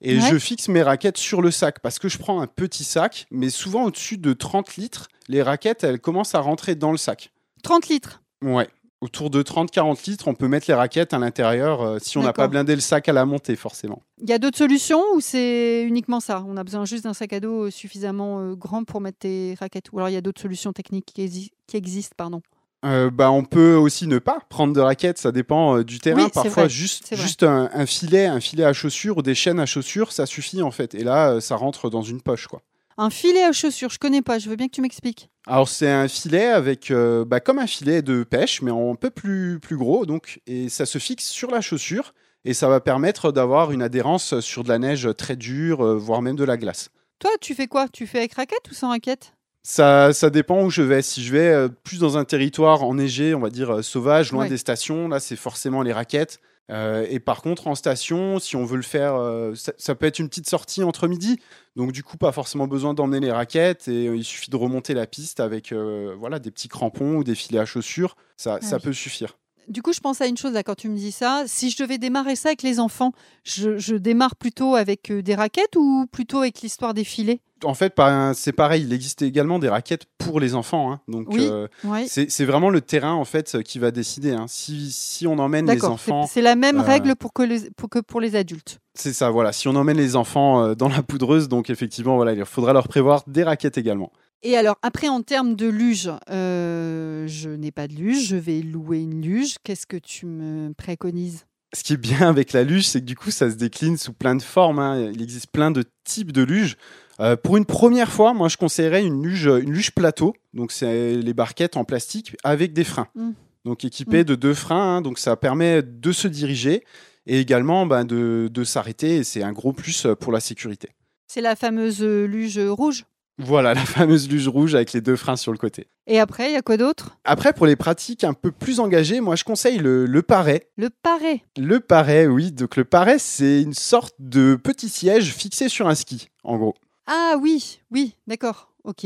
et 0.02 0.16
Ouais. 0.18 0.22
je 0.30 0.38
fixe 0.38 0.68
mes 0.70 0.84
raquettes 0.84 1.18
sur 1.18 1.42
le 1.42 1.50
sac 1.52 1.80
parce 1.80 1.98
que 2.00 2.08
je 2.08 2.18
prends 2.18 2.40
un 2.40 2.48
petit 2.48 2.84
sac, 2.86 3.26
mais 3.32 3.50
souvent 3.50 3.84
au-dessus 3.86 4.18
de 4.18 4.32
30 4.34 4.78
litres, 4.78 5.08
les 5.28 5.42
raquettes, 5.42 5.84
elles 5.84 6.00
commencent 6.00 6.36
à 6.36 6.40
rentrer 6.40 6.76
dans 6.76 6.92
le 6.92 6.98
sac. 6.98 7.32
30 7.64 7.88
litres? 7.90 8.22
Ouais. 8.44 8.70
Autour 9.02 9.30
de 9.30 9.44
30-40 9.44 10.10
litres, 10.10 10.28
on 10.28 10.34
peut 10.34 10.48
mettre 10.48 10.66
les 10.70 10.74
raquettes 10.74 11.14
à 11.14 11.20
l'intérieur 11.20 11.82
euh, 11.82 11.98
si 12.02 12.18
on 12.18 12.24
n'a 12.24 12.34
pas 12.34 12.48
blindé 12.48 12.74
le 12.76 12.82
sac 12.82 13.08
à 13.10 13.14
la 13.14 13.26
montée, 13.26 13.56
forcément. 13.56 14.02
Il 14.22 14.30
y 14.30 14.34
a 14.34 14.40
d'autres 14.40 14.58
solutions 14.58 15.04
ou 15.16 15.20
c'est 15.22 15.84
uniquement 15.84 16.20
ça? 16.22 16.44
On 16.48 16.56
a 16.58 16.64
besoin 16.64 16.86
juste 16.86 17.04
d'un 17.04 17.14
sac 17.14 17.34
à 17.34 17.40
dos 17.42 17.66
euh, 17.66 17.72
suffisamment 17.72 18.40
euh, 18.40 18.56
grand 18.56 18.84
pour 18.86 19.02
mettre 19.02 19.20
tes 19.20 19.56
raquettes 19.60 19.92
Ou 19.92 19.98
alors 20.00 20.10
il 20.10 20.14
y 20.14 20.18
a 20.18 20.22
d'autres 20.22 20.42
solutions 20.42 20.72
techniques 20.74 21.06
qui, 21.14 21.22
exi- 21.28 21.52
qui 21.68 21.76
existent, 21.78 22.16
pardon? 22.18 22.42
Euh, 22.86 23.10
bah, 23.10 23.32
on 23.32 23.44
peut 23.44 23.74
aussi 23.76 24.08
ne 24.08 24.18
pas 24.20 24.40
prendre 24.48 24.74
de 24.74 24.80
raquettes, 24.80 25.18
ça 25.18 25.32
dépend 25.32 25.82
du 25.82 26.00
terrain. 26.00 26.24
Oui, 26.26 26.30
Parfois, 26.34 26.64
vrai, 26.64 26.70
juste, 26.70 27.16
juste 27.16 27.44
un, 27.44 27.70
un 27.74 27.86
filet, 27.86 28.26
un 28.28 28.40
filet 28.40 28.64
à 28.64 28.74
chaussures 28.74 29.18
ou 29.18 29.22
des 29.24 29.36
chaînes 29.36 29.60
à 29.60 29.66
chaussures, 29.66 30.12
ça 30.14 30.26
suffit 30.26 30.62
en 30.62 30.72
fait. 30.72 30.96
Et 30.96 31.04
là, 31.04 31.42
ça 31.42 31.56
rentre 31.56 31.90
dans 31.90 32.04
une 32.04 32.22
poche, 32.22 32.48
quoi. 32.48 32.62
Un 32.98 33.10
filet 33.10 33.44
à 33.44 33.52
chaussures, 33.52 33.90
je 33.90 34.00
connais 34.00 34.22
pas, 34.22 34.40
je 34.40 34.50
veux 34.50 34.56
bien 34.56 34.68
que 34.68 34.74
tu 34.74 34.82
m'expliques. 34.82 35.30
Alors 35.48 35.68
c'est 35.68 35.90
un 35.92 36.08
filet 36.08 36.46
avec, 36.48 36.92
euh, 36.92 37.26
bah, 37.26 37.40
comme 37.42 37.60
un 37.60 37.68
filet 37.68 38.02
de 38.02 38.24
pêche, 38.24 38.62
mais 38.62 38.72
un 38.72 38.96
peu 38.96 39.10
plus, 39.10 39.60
plus 39.60 39.76
gros, 39.78 40.06
donc, 40.06 40.40
et 40.48 40.70
ça 40.70 40.86
se 40.86 40.98
fixe 40.98 41.28
sur 41.28 41.52
la 41.52 41.60
chaussure 41.62 42.14
et 42.46 42.54
ça 42.54 42.70
va 42.70 42.80
permettre 42.80 43.32
d'avoir 43.32 43.72
une 43.72 43.82
adhérence 43.82 44.40
sur 44.40 44.64
de 44.64 44.70
la 44.70 44.80
neige 44.80 45.10
très 45.18 45.36
dure, 45.36 45.84
euh, 45.86 45.98
voire 45.98 46.22
même 46.22 46.36
de 46.38 46.44
la 46.46 46.58
glace. 46.58 46.90
Toi, 47.20 47.32
tu 47.42 47.54
fais 47.54 47.68
quoi? 47.68 47.88
Tu 47.90 48.08
fais 48.08 48.20
avec 48.20 48.34
raquette 48.36 48.70
ou 48.72 48.74
sans 48.74 48.90
raquette? 48.90 49.34
Ça, 49.64 50.14
ça 50.14 50.30
dépend 50.30 50.64
où 50.64 50.70
je 50.70 50.84
vais. 50.84 51.02
Si 51.02 51.24
je 51.24 51.32
vais 51.32 51.50
euh, 51.50 51.70
plus 51.70 52.00
dans 52.00 52.18
un 52.18 52.24
territoire 52.24 52.84
enneigé, 52.84 53.34
on 53.34 53.40
va 53.40 53.50
dire 53.50 53.84
sauvage, 53.84 54.32
loin 54.32 54.44
Ouais. 54.44 54.50
des 54.50 54.58
stations, 54.58 55.08
là 55.10 55.20
c'est 55.20 55.36
forcément 55.36 55.82
les 55.82 55.92
raquettes. 55.92 56.40
Euh, 56.72 57.06
et 57.10 57.20
par 57.20 57.42
contre, 57.42 57.68
en 57.68 57.76
station, 57.76 58.40
si 58.40 58.56
on 58.56 58.66
veut 58.66 58.78
le 58.78 58.84
faire, 58.84 59.16
euh, 59.16 59.54
ça, 59.56 59.74
ça 59.78 59.96
peut 59.96 60.06
être 60.06 60.20
une 60.20 60.30
petite 60.30 60.50
sortie 60.50 60.84
entre 60.84 61.08
midi. 61.08 61.40
Donc 61.76 61.92
du 61.92 62.04
coup, 62.04 62.18
pas 62.18 62.32
forcément 62.32 62.68
besoin 62.68 62.94
d'emmener 62.94 63.20
les 63.20 63.32
raquettes 63.32 63.88
et 63.88 64.08
euh, 64.08 64.16
il 64.16 64.24
suffit 64.24 64.50
de 64.50 64.56
remonter 64.56 64.94
la 64.94 65.06
piste 65.08 65.40
avec 65.40 65.74
voilà 65.74 66.40
des 66.40 66.52
petits 66.52 66.68
crampons 66.68 67.18
ou 67.18 67.24
des 67.24 67.36
filets 67.36 67.60
à 67.60 67.66
chaussures. 67.66 68.16
Ça, 68.38 68.60
ça 68.62 68.78
oui. 68.78 68.84
peut 68.84 68.94
suffire. 68.94 69.38
Du 69.68 69.82
coup, 69.82 69.94
je 69.94 70.00
pense 70.00 70.22
à 70.22 70.28
une 70.28 70.38
chose 70.38 70.54
là 70.54 70.64
quand 70.64 70.76
tu 70.76 70.90
me 70.90 70.96
dis 70.96 71.12
ça. 71.12 71.44
Si 71.48 71.70
je 71.70 71.82
devais 71.82 71.98
démarrer 71.98 72.36
ça 72.36 72.50
avec 72.50 72.62
les 72.64 72.80
enfants, 72.80 73.12
je, 73.44 73.78
je 73.78 73.96
démarre 73.96 74.36
plutôt 74.36 74.76
avec 74.76 75.10
euh, 75.12 75.22
des 75.22 75.36
raquettes 75.36 75.76
ou 75.76 76.06
plutôt 76.12 76.40
avec 76.40 76.62
l'histoire 76.62 76.94
des 76.94 77.04
filets? 77.04 77.40
En 77.64 77.74
fait, 77.74 77.94
c'est 78.36 78.52
pareil. 78.52 78.84
Il 78.84 78.94
existe 78.94 79.22
également 79.22 79.58
des 79.60 79.70
raquettes 79.70 80.06
pour 80.20 80.40
les 80.40 80.54
enfants. 80.56 80.92
hein. 80.92 81.00
Donc 81.08 81.28
Oui. 81.30 81.48
euh, 81.50 81.68
Oui. 81.84 82.06
c'est 82.08 82.46
vraiment 82.46 82.70
le 82.70 82.82
terrain 82.82 83.14
en 83.14 83.26
fait 83.26 83.64
qui 83.64 83.80
va 83.80 83.92
décider. 83.92 84.32
hein. 84.34 84.46
Si, 84.48 84.92
si 84.92 85.26
on 85.26 85.40
emmène 85.40 85.66
les 85.72 85.84
enfants 85.86 86.28
C'est 86.28 86.42
la 86.42 86.56
même 86.56 86.80
euh, 86.80 86.84
règle 86.84 87.16
pour 87.16 87.34
que, 87.34 87.42
les, 87.44 87.72
pour 87.72 87.90
que 87.90 88.00
pour 88.00 88.22
les 88.22 88.36
adultes. 88.36 88.80
C'est 88.94 89.14
ça, 89.14 89.30
voilà. 89.32 89.52
Si 89.52 89.68
on 89.68 89.76
emmène 89.76 89.98
les 89.98 90.16
enfants 90.16 90.76
dans 90.76 90.90
la 90.90 91.02
poudreuse, 91.02 91.48
donc 91.50 91.70
effectivement, 91.70 92.16
voilà, 92.18 92.34
il 92.34 92.46
faudra 92.46 92.72
leur 92.74 92.88
prévoir 92.88 93.24
des 93.28 93.44
raquettes 93.44 93.78
également. 93.78 94.12
Et 94.44 94.58
alors, 94.58 94.78
après, 94.82 95.08
en 95.08 95.22
termes 95.22 95.56
de 95.56 95.68
luge, 95.68 96.12
euh, 96.30 97.26
je 97.28 97.50
n'ai 97.50 97.72
pas 97.72 97.88
de 97.88 97.94
luge, 97.94 98.28
je 98.28 98.36
vais 98.36 98.62
louer 98.62 99.00
une 99.00 99.22
luge. 99.22 99.56
Qu'est-ce 99.64 99.88
que 99.88 99.98
tu 99.98 100.26
me 100.28 100.72
préconises? 100.74 101.46
Ce 101.74 101.84
qui 101.84 101.94
est 101.94 101.98
bien 101.98 102.22
avec 102.30 102.54
la 102.54 102.64
luge, 102.64 102.88
c'est 102.88 103.00
que 103.02 103.06
du 103.06 103.16
coup, 103.16 103.32
ça 103.32 103.50
se 103.50 103.56
décline 103.56 103.98
sous 103.98 104.14
plein 104.14 104.36
de 104.36 104.44
formes. 104.44 104.80
hein. 104.80 105.10
Il 105.14 105.22
existe 105.22 105.48
plein 105.48 105.72
de 105.72 105.84
types 106.04 106.32
de 106.32 106.44
luge. 106.44 106.78
Euh, 107.20 107.36
pour 107.36 107.58
une 107.58 107.66
première 107.66 108.12
fois, 108.12 108.34
moi, 108.34 108.48
je 108.50 108.58
conseillerais 108.58 109.04
une 109.04 109.24
luge, 109.26 109.48
une 109.48 109.72
luge 109.72 109.92
plateau. 109.92 110.36
Donc, 110.54 110.72
c'est 110.72 111.16
les 111.16 111.34
barquettes 111.34 111.76
en 111.78 111.84
plastique 111.84 112.36
avec 112.44 112.74
des 112.74 112.84
freins. 112.84 113.08
Mm. 113.16 113.32
Donc, 113.64 113.84
équipées 113.84 114.24
de 114.24 114.36
deux 114.36 114.54
freins. 114.54 114.98
hein. 114.98 115.02
donc, 115.02 115.18
ça 115.18 115.36
permet 115.36 115.82
de 115.82 116.12
se 116.12 116.28
diriger 116.28 116.84
et 117.26 117.40
également 117.40 117.88
ben, 117.88 118.06
de, 118.06 118.48
de 118.54 118.64
s'arrêter. 118.64 119.24
C'est 119.24 119.42
un 119.42 119.54
gros 119.54 119.74
plus 119.74 120.06
pour 120.20 120.32
la 120.32 120.40
sécurité. 120.40 120.90
C'est 121.28 121.42
la 121.42 121.56
fameuse 121.56 122.04
euh, 122.04 122.28
luge 122.28 122.60
rouge? 122.60 123.06
Voilà, 123.38 123.74
la 123.74 123.86
fameuse 123.86 124.30
luge 124.30 124.48
rouge 124.48 124.76
avec 124.76 124.94
les 124.94 125.02
deux 125.02 125.16
freins 125.18 125.36
sur 125.36 125.52
le 125.52 125.58
côté. 125.58 125.88
Et 126.08 126.20
après, 126.20 126.50
il 126.50 126.54
y 126.54 126.58
a 126.58 126.62
quoi 126.62 126.78
d'autre? 126.78 127.18
Après, 127.26 127.52
pour 127.52 127.66
les 127.66 127.76
pratiques 127.76 128.24
un 128.24 128.34
peu 128.34 128.52
plus 128.52 128.80
engagées, 128.80 129.20
moi, 129.20 129.36
je 129.36 129.44
conseille 129.44 129.78
le, 129.78 130.06
le 130.06 130.22
paret. 130.22 130.70
Le 130.78 130.90
paret. 130.90 131.44
Le 131.58 131.80
paret, 131.82 132.28
oui. 132.28 132.52
Donc, 132.54 132.78
le 132.78 132.86
paret, 132.86 133.20
c'est 133.20 133.62
une 133.62 133.74
sorte 133.74 134.16
de 134.20 134.56
petit 134.56 134.88
siège 134.88 135.34
fixé 135.34 135.68
sur 135.68 135.88
un 135.88 135.96
ski, 135.96 136.30
en 136.44 136.58
gros. 136.58 136.76
Ah 137.08 137.36
oui, 137.42 137.80
oui, 137.92 138.16
d'accord. 138.26 138.72
Ok, 138.86 139.06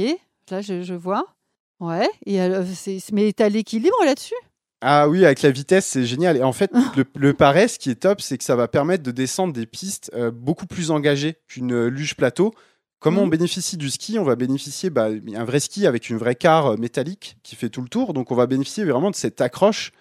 là, 0.51 0.61
je, 0.61 0.83
je 0.83 0.93
vois. 0.93 1.25
Ouais, 1.79 2.09
et 2.25 2.39
alors, 2.39 2.65
c'est- 2.73 3.11
mais 3.13 3.31
t'as 3.33 3.49
l'équilibre 3.49 3.95
là-dessus? 4.05 4.35
Ah 4.81 5.09
oui, 5.09 5.25
avec 5.25 5.41
la 5.41 5.51
vitesse, 5.51 5.85
c'est 5.87 6.05
génial. 6.05 6.37
Et 6.37 6.43
en 6.43 6.53
fait, 6.53 6.71
le, 6.95 7.03
le 7.15 7.33
paret, 7.33 7.67
ce 7.67 7.79
qui 7.79 7.89
est 7.89 7.95
top, 7.95 8.21
c'est 8.21 8.37
que 8.37 8.43
ça 8.43 8.55
va 8.55 8.67
permettre 8.67 9.03
de 9.03 9.11
descendre 9.11 9.53
des 9.53 9.65
pistes 9.65 10.11
euh, 10.13 10.31
beaucoup 10.31 10.67
plus 10.67 10.91
engagées 10.91 11.35
qu'une 11.47 11.73
euh, 11.73 11.87
luge 11.89 12.15
plateau. 12.15 12.53
Comment 12.99 13.23
on 13.23 13.27
bénéficie 13.27 13.77
du 13.77 13.89
ski? 13.89 14.19
On 14.19 14.23
va 14.23 14.35
bénéficier 14.35 14.89
bah, 14.89 15.07
un 15.07 15.43
vrai 15.45 15.59
ski 15.59 15.87
avec 15.87 16.09
une 16.09 16.17
vraie 16.17 16.35
carre 16.35 16.73
euh, 16.73 16.77
métallique 16.77 17.37
qui 17.43 17.55
fait 17.55 17.69
tout 17.69 17.81
le 17.81 17.87
tour. 17.87 18.13
Donc, 18.13 18.31
on 18.31 18.35
va 18.35 18.45
bénéficier 18.45 18.83
vraiment 18.83 19.09
de 19.09 19.15
cette 19.15 19.39
accroche 19.39 19.91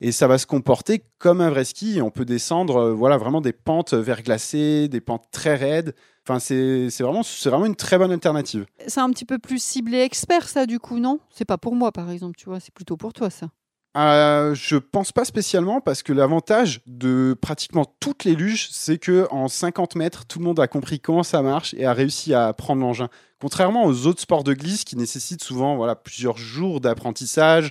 et 0.00 0.12
ça 0.12 0.28
va 0.28 0.38
se 0.38 0.46
comporter 0.46 1.02
comme 1.18 1.40
un 1.40 1.50
vrai 1.50 1.64
ski. 1.64 2.00
On 2.00 2.10
peut 2.10 2.24
descendre 2.24 2.76
euh, 2.76 2.92
voilà, 2.92 3.16
vraiment 3.16 3.40
des 3.40 3.52
pentes 3.52 3.94
verglacées, 3.94 4.88
des 4.88 5.00
pentes 5.00 5.26
très 5.32 5.56
raides. 5.56 5.94
Enfin, 6.26 6.38
c'est 6.38 6.88
vraiment, 7.00 7.22
c'est 7.22 7.50
vraiment 7.50 7.66
une 7.66 7.76
très 7.76 7.98
bonne 7.98 8.12
alternative. 8.12 8.66
C'est 8.86 9.00
un 9.00 9.10
petit 9.10 9.26
peu 9.26 9.38
plus 9.38 9.62
ciblé 9.62 9.98
expert, 10.00 10.48
ça, 10.48 10.64
du 10.64 10.78
coup, 10.78 10.98
non? 10.98 11.18
C'est 11.30 11.44
pas 11.44 11.58
pour 11.58 11.74
moi, 11.74 11.92
par 11.92 12.10
exemple, 12.10 12.36
tu 12.36 12.46
vois, 12.46 12.60
c'est 12.60 12.72
plutôt 12.72 12.96
pour 12.96 13.12
toi, 13.12 13.30
ça. 13.30 13.48
Euh, 13.96 14.54
je 14.54 14.76
pense 14.76 15.12
pas 15.12 15.24
spécialement 15.24 15.80
parce 15.80 16.02
que 16.02 16.12
l'avantage 16.12 16.80
de 16.86 17.36
pratiquement 17.40 17.84
toutes 18.00 18.24
les 18.24 18.34
luges, 18.34 18.68
c'est 18.72 18.98
que 18.98 19.28
en 19.30 19.46
50 19.46 19.94
mètres, 19.94 20.26
tout 20.26 20.40
le 20.40 20.44
monde 20.44 20.58
a 20.58 20.66
compris 20.66 20.98
comment 20.98 21.22
ça 21.22 21.42
marche 21.42 21.74
et 21.74 21.84
a 21.84 21.92
réussi 21.92 22.34
à 22.34 22.52
prendre 22.52 22.80
l'engin. 22.82 23.08
Contrairement 23.40 23.84
aux 23.84 24.06
autres 24.06 24.20
sports 24.20 24.42
de 24.42 24.52
glisse 24.52 24.84
qui 24.84 24.96
nécessitent 24.96 25.44
souvent 25.44 25.76
voilà, 25.76 25.94
plusieurs 25.94 26.36
jours 26.38 26.80
d'apprentissage, 26.80 27.70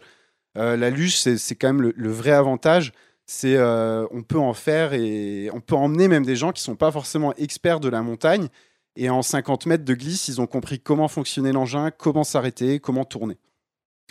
euh, 0.58 0.78
la 0.78 0.90
luge, 0.90 1.18
c'est 1.18 1.56
quand 1.56 1.68
même 1.68 1.82
le, 1.82 1.94
le 1.98 2.12
vrai 2.12 2.32
avantage. 2.32 2.94
C'est 3.26 3.56
euh, 3.58 4.06
on 4.12 4.22
peut 4.24 4.40
en 4.40 4.54
faire 4.54 4.94
et 4.94 5.50
on 5.54 5.62
peut 5.62 5.76
emmener 5.76 6.08
même 6.08 6.26
des 6.26 6.36
gens 6.36 6.52
qui 6.52 6.62
sont 6.62 6.76
pas 6.76 6.92
forcément 6.92 7.34
experts 7.36 7.80
de 7.82 7.90
la 7.90 8.02
montagne. 8.02 8.48
Et 8.96 9.10
en 9.10 9.22
50 9.22 9.66
mètres 9.66 9.86
de 9.86 9.94
glisse, 9.94 10.28
ils 10.28 10.40
ont 10.40 10.48
compris 10.48 10.80
comment 10.80 11.08
fonctionnait 11.08 11.52
l'engin, 11.52 11.92
comment 11.92 12.24
s'arrêter, 12.24 12.80
comment 12.80 13.06
tourner. 13.06 13.38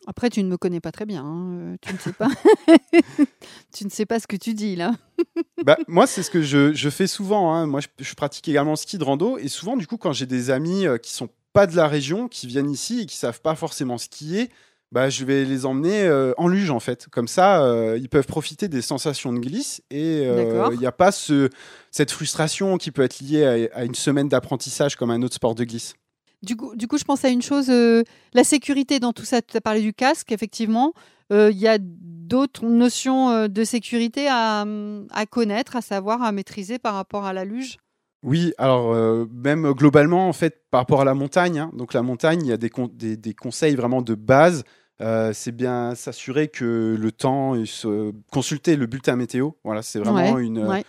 Après, 0.07 0.31
tu 0.31 0.43
ne 0.43 0.49
me 0.49 0.57
connais 0.57 0.81
pas 0.81 0.93
très 0.93 1.07
bien. 1.07 1.25
hein, 1.25 1.53
euh, 1.53 1.77
Tu 1.81 1.93
ne 1.93 1.99
sais 1.99 2.13
pas. 2.13 2.29
tu 3.75 3.85
ne 3.85 3.91
sais 3.91 4.07
pas 4.07 4.19
ce 4.19 4.27
que 4.27 4.37
tu 4.37 4.55
dis, 4.55 4.77
là. 4.77 4.93
Bah, 5.65 5.79
moi, 5.87 6.09
c'est 6.09 6.25
ce 6.25 6.31
que 6.31 6.43
je, 6.43 6.73
je 6.73 6.91
fais 6.91 7.07
souvent. 7.07 7.55
hein. 7.55 7.67
Moi, 7.67 7.79
je, 7.81 7.87
je 8.05 8.15
pratique 8.15 8.49
également 8.49 8.73
le 8.73 8.77
ski 8.77 8.99
de 8.99 9.05
rando. 9.05 9.39
Et 9.39 9.47
souvent, 9.47 9.77
du 9.77 9.87
coup, 9.87 9.97
quand 9.97 10.13
j'ai 10.13 10.27
des 10.27 10.51
amis 10.51 10.87
euh, 10.87 10.99
qui 10.99 11.13
sont 11.13 11.29
pas 11.53 11.69
de 11.69 11.77
la 11.77 11.87
région, 11.87 12.27
qui 12.27 12.49
viennent 12.49 12.71
ici 12.71 13.01
et 13.03 13.07
qui 13.07 13.17
savent 13.17 13.41
pas 13.41 13.55
forcément 13.55 13.97
skier, 13.97 14.51
bah, 14.93 15.09
je 15.09 15.25
vais 15.25 15.45
les 15.45 15.65
emmener 15.65 16.03
euh, 16.03 16.33
en 16.37 16.49
luge 16.49 16.71
en 16.71 16.81
fait. 16.81 17.07
Comme 17.11 17.27
ça, 17.29 17.65
euh, 17.65 17.97
ils 17.99 18.09
peuvent 18.11 18.27
profiter 18.27 18.69
des 18.69 18.83
sensations 18.83 19.33
de 19.33 19.39
glisse 19.39 19.83
et 19.91 20.27
euh, 20.27 20.69
il 20.75 20.79
n'y 20.79 20.87
a 20.87 20.93
pas 20.93 21.13
ce, 21.13 21.49
cette 21.91 22.11
frustration 22.11 22.77
qui 22.77 22.91
peut 22.91 23.03
être 23.03 23.21
liée 23.21 23.69
à, 23.73 23.85
une 23.85 23.95
semaine 23.95 24.29
d'apprentissage 24.29 24.97
comme 24.97 25.11
un 25.11 25.23
autre 25.23 25.35
sport 25.35 25.55
de 25.55 25.65
glisse. 25.65 25.95
Du 26.43 26.57
coup, 26.57 26.75
du 26.75 26.89
coup 26.89 26.99
je 26.99 27.05
pense 27.05 27.25
à 27.25 27.29
une 27.29 27.43
chose, 27.43 27.69
la 27.69 28.45
sécurité 28.45 28.99
dans 29.01 29.13
tout 29.13 29.25
ça. 29.25 29.43
Tu 29.43 29.57
as 29.57 29.61
parlé 29.61 29.81
du 29.81 29.93
casque, 29.93 30.33
effectivement. 30.33 30.93
Il 31.31 31.57
y 31.57 31.69
a 31.69 31.79
d'autres 31.81 32.67
notions 32.67 33.49
de 33.49 33.65
sécurité 33.65 34.27
à, 34.29 34.67
à, 35.11 35.27
connaître, 35.27 35.77
à 35.77 35.81
savoir, 35.81 36.23
à 36.23 36.33
maîtriser 36.33 36.79
par 36.79 36.95
rapport 36.95 37.25
à 37.25 37.33
la 37.33 37.45
luge 37.45 37.77
oui, 38.25 38.53
alors 38.57 38.95
même 39.35 39.73
globalement, 39.73 40.29
en 40.29 40.33
fait, 40.33 40.63
par 40.71 40.83
rapport 40.83 41.01
à 41.01 41.05
la 41.05 41.13
montagne, 41.13 41.59
hein, 41.59 41.73
donc 41.75 41.93
la 41.93 42.03
montagne, 42.03 42.43
il 42.43 42.47
y 42.47 42.53
a 42.53 42.57
des, 42.57 42.71
des, 42.93 43.17
des, 43.17 43.35
conseils 43.35 43.75
vraiment 43.75 44.01
de 44.01 44.15
base 44.15 44.63
euh, 45.03 45.33
c'est 45.33 45.53
bien 45.53 45.95
s'assurer 45.95 46.49
que 46.49 46.97
le 46.99 47.13
temps, 47.13 47.55
se... 47.65 48.13
consulter 48.31 48.77
le 48.77 48.87
bulletin 48.87 49.17
météo. 49.17 49.51
Voilà, 49.65 49.83
c'est 49.83 49.99
vraiment 49.99 50.39
une, 50.39 50.83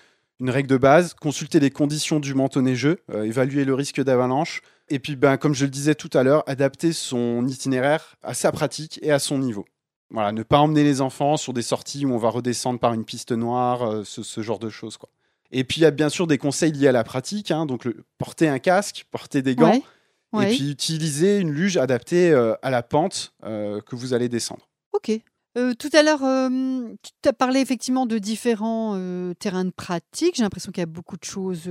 une 0.43 0.50
règle 0.50 0.67
de 0.67 0.77
base. 0.77 1.13
Consulter 1.13 1.62
les 1.62 1.71
conditions 1.71 2.19
du 2.19 2.33
manteau 2.33 2.62
neigeux, 2.62 3.00
euh, 3.09 3.23
évaluer 3.23 3.63
le 3.63 3.73
risque 3.73 4.03
d'avalanche. 4.03 4.62
Et 4.89 5.00
puis, 5.00 5.15
ben, 5.15 5.38
comme 5.38 5.55
je 5.55 5.63
le 5.63 5.71
disais 5.71 5.95
tout 5.95 6.09
à 6.13 6.23
l'heure, 6.23 6.43
adapter 6.47 6.91
son 6.91 7.47
itinéraire 7.47 8.17
à 8.23 8.33
sa 8.33 8.51
pratique 8.51 9.00
et 9.01 9.12
à 9.13 9.19
son 9.19 9.38
niveau. 9.38 9.65
Voilà, 10.12 10.33
ne 10.33 10.43
pas 10.43 10.59
emmener 10.59 10.83
les 10.83 11.00
enfants 11.00 11.38
sur 11.38 11.53
des 11.53 11.62
sorties 11.62 12.05
où 12.05 12.13
on 12.13 12.17
va 12.17 12.29
redescendre 12.29 12.77
par 12.77 12.93
une 12.93 13.05
piste 13.05 13.31
noire, 13.31 13.83
euh, 13.83 14.03
ce, 14.03 14.41
genre 14.41 14.59
de 14.59 14.69
choses. 14.69 14.97
Quoi. 14.97 15.09
Et 15.51 15.63
puis, 15.63 15.79
il 15.79 15.83
y 15.83 15.88
a 15.88 15.91
bien 15.91 16.09
sûr 16.09 16.27
des 16.27 16.38
conseils 16.38 16.73
liés 16.73 16.89
à 16.89 16.91
la 16.91 17.05
pratique. 17.05 17.50
Hein, 17.50 17.65
donc, 17.65 17.88
porter 18.17 18.50
un 18.50 18.59
casque, 18.59 19.05
porter 19.12 19.41
des 19.41 19.55
gants. 19.55 19.81
Et 20.41 20.47
puis 20.47 20.71
utiliser 20.71 21.38
une 21.38 21.51
luge 21.51 21.77
adaptée 21.77 22.31
euh, 22.31 22.55
à 22.63 22.71
la 22.71 22.81
pente 22.81 23.33
que 23.43 23.95
vous 23.95 24.15
allez 24.15 24.29
descendre. 24.29 24.67
Ok. 24.91 25.12
Euh, 25.57 25.74
tout 25.74 25.89
à 25.93 26.01
l'heure, 26.01 26.19
tu 26.19 27.29
as 27.29 27.33
parlé 27.33 27.60
effectivement 27.60 28.05
de 28.05 28.17
différents 28.17 28.98
terrains 29.39 29.65
de 29.65 29.72
pratique. 29.72 30.36
J'ai 30.36 30.43
l'impression 30.43 30.72
qu'il 30.72 30.81
y 30.81 30.83
a 30.83 30.88
beaucoup 30.88 31.17
de 31.17 31.24
choses 31.24 31.69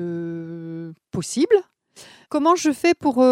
possibles. 1.11 1.57
Comment 2.29 2.55
je 2.55 2.73
fais 2.73 2.95
pour 2.95 3.25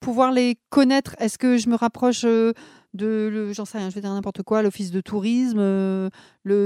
pouvoir 0.00 0.32
les 0.32 0.58
connaître? 0.68 1.16
Est-ce 1.18 1.38
que 1.38 1.56
je 1.56 1.68
me 1.68 1.76
rapproche 1.76 2.22
de, 2.22 3.52
j'en 3.52 3.64
sais 3.64 3.78
rien, 3.78 3.88
je 3.88 3.94
vais 3.94 4.00
dire 4.00 4.12
n'importe 4.12 4.42
quoi, 4.42 4.62
l'office 4.62 4.90
de 4.90 5.00
tourisme, 5.00 5.60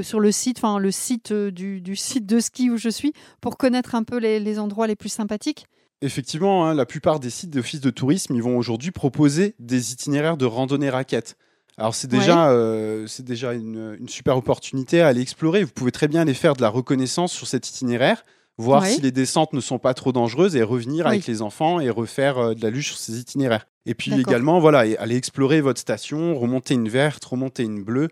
sur 0.03 0.21
le 0.21 0.33
site, 0.33 0.59
enfin 0.59 0.79
le 0.79 0.91
site 0.91 1.33
du, 1.33 1.83
site 1.97 2.27
de 2.27 2.41
ski 2.41 2.71
où 2.71 2.77
je 2.77 2.89
suis, 2.89 3.13
pour 3.41 3.57
connaître 3.57 3.95
un 3.95 4.03
peu 4.03 4.19
les 4.19 4.59
endroits 4.59 4.87
les 4.87 4.97
plus 4.97 5.11
sympathiques? 5.11 5.67
Effectivement, 6.05 6.67
hein, 6.67 6.75
la 6.75 6.85
plupart 6.85 7.19
des 7.19 7.31
sites 7.31 7.49
d'office 7.49 7.81
de 7.81 7.89
tourisme, 7.89 8.35
ils 8.35 8.43
vont 8.43 8.59
aujourd'hui 8.59 8.91
proposer 8.91 9.55
des 9.59 9.93
itinéraires 9.93 10.37
de 10.37 10.45
randonnée 10.45 10.91
raquette. 10.91 11.39
Alors 11.77 11.95
c'est 11.95 12.09
déjà, 12.09 12.51
euh, 12.51 13.07
c'est 13.07 13.25
déjà 13.25 13.53
une, 13.53 13.97
super 14.09 14.37
opportunité 14.37 15.01
à 15.01 15.09
aller 15.09 15.21
explorer. 15.21 15.65
Vous 15.65 15.73
pouvez 15.73 15.93
très 15.93 16.09
bien 16.09 16.23
aller 16.23 16.35
faire 16.35 16.55
de 16.55 16.63
la 16.63 16.69
reconnaissance 16.69 17.33
sur 17.33 17.47
cet 17.47 17.69
itinéraire, 17.69 18.25
voir 18.59 18.87
si 18.87 19.01
les 19.01 19.11
descentes 19.11 19.53
ne 19.53 19.61
sont 19.61 19.79
pas 19.79 19.95
trop 19.95 20.13
dangereuses 20.13 20.55
et 20.57 20.63
revenir 20.63 21.07
avec 21.07 21.27
les 21.27 21.43
enfants 21.43 21.81
et 21.81 21.91
refaire 21.91 22.39
euh, 22.39 22.55
de 22.55 22.63
la 22.63 22.71
luge 22.71 22.89
sur 22.89 22.99
ces 22.99 23.19
itinéraires. 23.19 23.67
Et 23.87 23.95
puis 23.95 24.13
également, 24.15 24.61
voilà, 24.61 24.85
aller 24.99 25.17
explorer 25.17 25.61
votre 25.61 25.81
station, 25.81 26.39
remonter 26.39 26.75
une 26.75 26.89
verte, 26.89 27.25
remonter 27.25 27.65
une 27.65 27.83
bleue. 27.83 28.09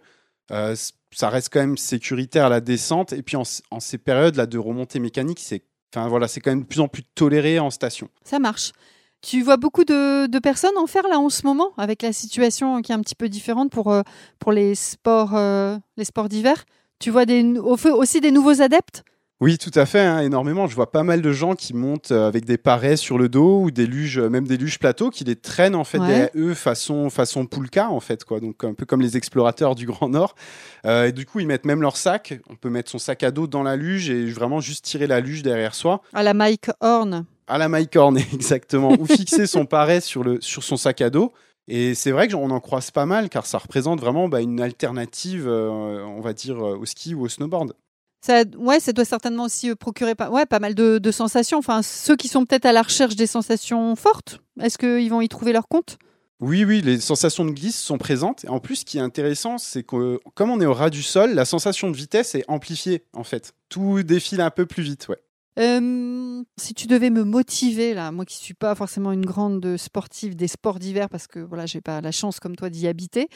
Euh, 0.50 0.74
ça 1.14 1.28
reste 1.28 1.48
quand 1.52 1.60
même 1.60 1.78
sécuritaire 1.78 2.46
à 2.46 2.48
la 2.50 2.60
descente. 2.60 3.12
Et 3.12 3.22
puis 3.22 3.36
en, 3.36 3.44
en 3.70 3.80
ces 3.80 3.98
périodes 3.98 4.36
là 4.36 4.46
de 4.46 4.58
remontée 4.58 4.98
mécanique, 4.98 5.40
c'est 5.40 5.62
Enfin 5.94 6.08
voilà, 6.08 6.28
c'est 6.28 6.40
quand 6.40 6.50
même 6.50 6.62
de 6.62 6.66
plus 6.66 6.80
en 6.80 6.88
plus 6.88 7.02
toléré 7.02 7.58
en 7.58 7.70
station. 7.70 8.08
Ça 8.24 8.38
marche. 8.38 8.72
Tu 9.22 9.42
vois 9.42 9.56
beaucoup 9.56 9.84
de, 9.84 10.38
personnes 10.40 10.76
en 10.76 10.86
faire 10.86 11.06
là 11.08 11.18
en 11.18 11.28
ce 11.28 11.46
moment, 11.46 11.70
avec 11.78 12.02
la 12.02 12.12
situation 12.12 12.82
qui 12.82 12.92
est 12.92 12.94
un 12.94 13.00
petit 13.00 13.14
peu 13.14 13.28
différente 13.28 13.70
pour, 13.70 13.92
euh, 13.92 14.02
pour 14.40 14.52
les 14.52 14.74
sports, 14.74 15.34
euh, 15.34 15.78
les 15.96 16.04
sports 16.04 16.28
d'hiver? 16.28 16.64
Tu 16.98 17.10
vois 17.10 17.24
des, 17.24 17.44
aussi 17.58 18.20
des 18.20 18.30
nouveaux 18.30 18.60
adeptes? 18.60 19.04
Oui, 19.42 19.58
tout 19.58 19.72
à 19.74 19.86
fait, 19.86 19.98
hein, 19.98 20.20
énormément. 20.20 20.68
Je 20.68 20.76
vois 20.76 20.92
pas 20.92 21.02
mal 21.02 21.20
de 21.20 21.32
gens 21.32 21.56
qui 21.56 21.74
montent 21.74 22.12
euh, 22.12 22.28
avec 22.28 22.44
des 22.44 22.58
parets 22.58 22.96
sur 22.96 23.18
le 23.18 23.28
dos 23.28 23.62
ou 23.62 23.70
des 23.72 23.86
luges, 23.86 24.20
même 24.20 24.46
des 24.46 24.56
luges 24.56 24.78
plateaux, 24.78 25.10
qui 25.10 25.24
les 25.24 25.34
traînent 25.34 25.74
en 25.74 25.82
fait 25.82 25.98
derrière 25.98 26.28
eux 26.36 26.54
façon 26.54 27.10
façon 27.10 27.46
poulka 27.46 27.90
en 27.90 27.98
fait 27.98 28.24
quoi. 28.24 28.38
Donc 28.38 28.62
un 28.62 28.74
peu 28.74 28.86
comme 28.86 29.00
les 29.00 29.16
explorateurs 29.16 29.74
du 29.74 29.84
Grand 29.84 30.08
Nord. 30.08 30.36
Euh, 30.86 31.06
et 31.06 31.12
du 31.12 31.26
coup, 31.26 31.40
ils 31.40 31.48
mettent 31.48 31.66
même 31.66 31.82
leur 31.82 31.96
sac. 31.96 32.40
On 32.50 32.54
peut 32.54 32.70
mettre 32.70 32.88
son 32.88 32.98
sac 32.98 33.24
à 33.24 33.32
dos 33.32 33.48
dans 33.48 33.64
la 33.64 33.74
luge 33.74 34.10
et 34.10 34.26
vraiment 34.26 34.60
juste 34.60 34.84
tirer 34.84 35.08
la 35.08 35.18
luge 35.18 35.42
derrière 35.42 35.74
soi. 35.74 36.02
À 36.12 36.22
la 36.22 36.34
Mike 36.34 36.70
Horn. 36.80 37.24
À 37.46 37.58
la 37.58 37.68
Mike 37.68 37.94
Horn, 37.96 38.16
exactement. 38.32 38.92
ou 38.98 39.06
fixer 39.06 39.46
son 39.46 39.66
paret 39.66 40.00
sur 40.00 40.24
le 40.24 40.40
sur 40.40 40.62
son 40.64 40.76
sac 40.76 41.00
à 41.00 41.10
dos. 41.10 41.32
Et 41.68 41.94
c'est 41.94 42.10
vrai 42.10 42.28
qu'on 42.28 42.50
en 42.50 42.60
croise 42.60 42.90
pas 42.90 43.06
mal 43.06 43.28
car 43.28 43.46
ça 43.46 43.58
représente 43.58 44.00
vraiment 44.00 44.28
bah, 44.28 44.40
une 44.40 44.60
alternative, 44.60 45.48
on 45.48 46.20
va 46.20 46.32
dire, 46.32 46.58
au 46.58 46.84
ski 46.84 47.14
ou 47.14 47.22
au 47.22 47.28
snowboard. 47.28 47.74
Ça, 48.24 48.44
ouais, 48.56 48.78
ça 48.78 48.92
doit 48.92 49.04
certainement 49.04 49.44
aussi 49.44 49.70
euh, 49.70 49.74
procurer 49.74 50.14
pas, 50.14 50.30
ouais, 50.30 50.46
pas 50.46 50.60
mal 50.60 50.76
de, 50.76 51.10
sensations. 51.10 51.58
Enfin, 51.58 51.82
ceux 51.82 52.14
qui 52.14 52.28
sont 52.28 52.46
peut-être 52.46 52.66
à 52.66 52.72
la 52.72 52.82
recherche 52.82 53.16
des 53.16 53.26
sensations 53.26 53.96
fortes, 53.96 54.40
est-ce 54.60 54.78
qu'ils 54.78 55.10
vont 55.10 55.20
y 55.20 55.28
trouver 55.28 55.52
leur 55.52 55.66
compte? 55.66 55.98
Oui, 56.38 56.64
oui, 56.64 56.82
les 56.82 57.00
sensations 57.00 57.44
de 57.44 57.50
glisse 57.50 57.80
sont 57.80 57.98
présentes. 57.98 58.46
En 58.48 58.60
plus, 58.60 58.76
ce 58.76 58.84
qui 58.84 58.98
est 58.98 59.00
intéressant, 59.00 59.58
c'est 59.58 59.82
que 59.82 60.20
comme 60.34 60.50
on 60.50 60.60
est 60.60 60.66
au 60.66 60.72
ras 60.72 60.90
du 60.90 61.02
sol, 61.02 61.34
la 61.34 61.44
sensation 61.44 61.90
de 61.90 61.96
vitesse 61.96 62.36
est 62.36 62.44
amplifiée, 62.48 63.04
en 63.12 63.24
fait. 63.24 63.54
Tout 63.68 64.02
défile 64.04 64.40
un 64.40 64.50
peu 64.50 64.66
plus 64.66 64.82
vite, 64.84 65.08
ouais. 65.08 65.18
Euh, 65.58 66.42
si 66.56 66.74
tu 66.74 66.86
devais 66.86 67.10
me 67.10 67.24
motiver, 67.24 67.94
là, 67.94 68.10
moi 68.10 68.24
qui 68.24 68.36
suis 68.36 68.54
pas 68.54 68.74
forcément 68.74 69.12
une 69.12 69.26
grande 69.26 69.76
sportive 69.76 70.34
des 70.34 70.48
sports 70.48 70.78
d'hiver, 70.78 71.08
parce 71.08 71.26
que 71.26 71.40
voilà, 71.40 71.66
j'ai 71.66 71.80
pas 71.80 72.00
la 72.00 72.12
chance 72.12 72.40
comme 72.40 72.56
toi 72.56 72.70
d'y 72.70 72.86
habiter, 72.86 73.28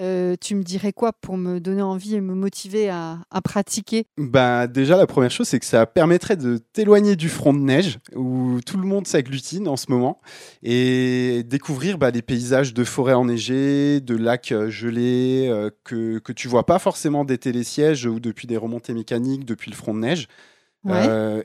euh, 0.00 0.36
tu 0.40 0.54
me 0.54 0.62
dirais 0.62 0.92
quoi 0.92 1.12
pour 1.12 1.36
me 1.36 1.58
donner 1.58 1.82
envie 1.82 2.14
et 2.14 2.20
me 2.20 2.34
motiver 2.34 2.88
à, 2.88 3.18
pratiquer? 3.42 4.06
Bah, 4.16 4.66
Déjà, 4.66 4.96
la 4.96 5.06
première 5.06 5.30
chose, 5.30 5.48
c'est 5.48 5.58
que 5.58 5.66
ça 5.66 5.86
permettrait 5.86 6.36
de 6.36 6.58
t'éloigner 6.72 7.16
du 7.16 7.28
front 7.28 7.52
de 7.52 7.58
neige 7.58 7.98
où 8.14 8.60
tout 8.64 8.78
le 8.78 8.86
monde 8.86 9.06
s'agglutine 9.06 9.66
en 9.66 9.76
ce 9.76 9.86
moment 9.88 10.20
et 10.62 11.42
découvrir 11.46 11.98
bah, 11.98 12.12
des 12.12 12.22
paysages 12.22 12.74
de 12.74 12.84
forêts 12.84 13.14
enneigées, 13.14 14.00
de 14.00 14.16
lacs 14.16 14.52
euh, 14.52 14.70
gelés 14.70 15.48
euh, 15.48 15.70
que, 15.84 16.18
que 16.18 16.32
tu 16.32 16.46
vois 16.46 16.66
pas 16.66 16.78
forcément 16.78 17.24
des 17.24 17.38
télésièges 17.38 18.06
ou 18.06 18.20
depuis 18.20 18.46
des 18.46 18.56
remontées 18.56 18.94
mécaniques, 18.94 19.44
depuis 19.44 19.70
le 19.70 19.76
front 19.76 19.94
de 19.94 20.00
neige. 20.00 20.28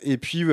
Et 0.02 0.18
puis 0.18 0.46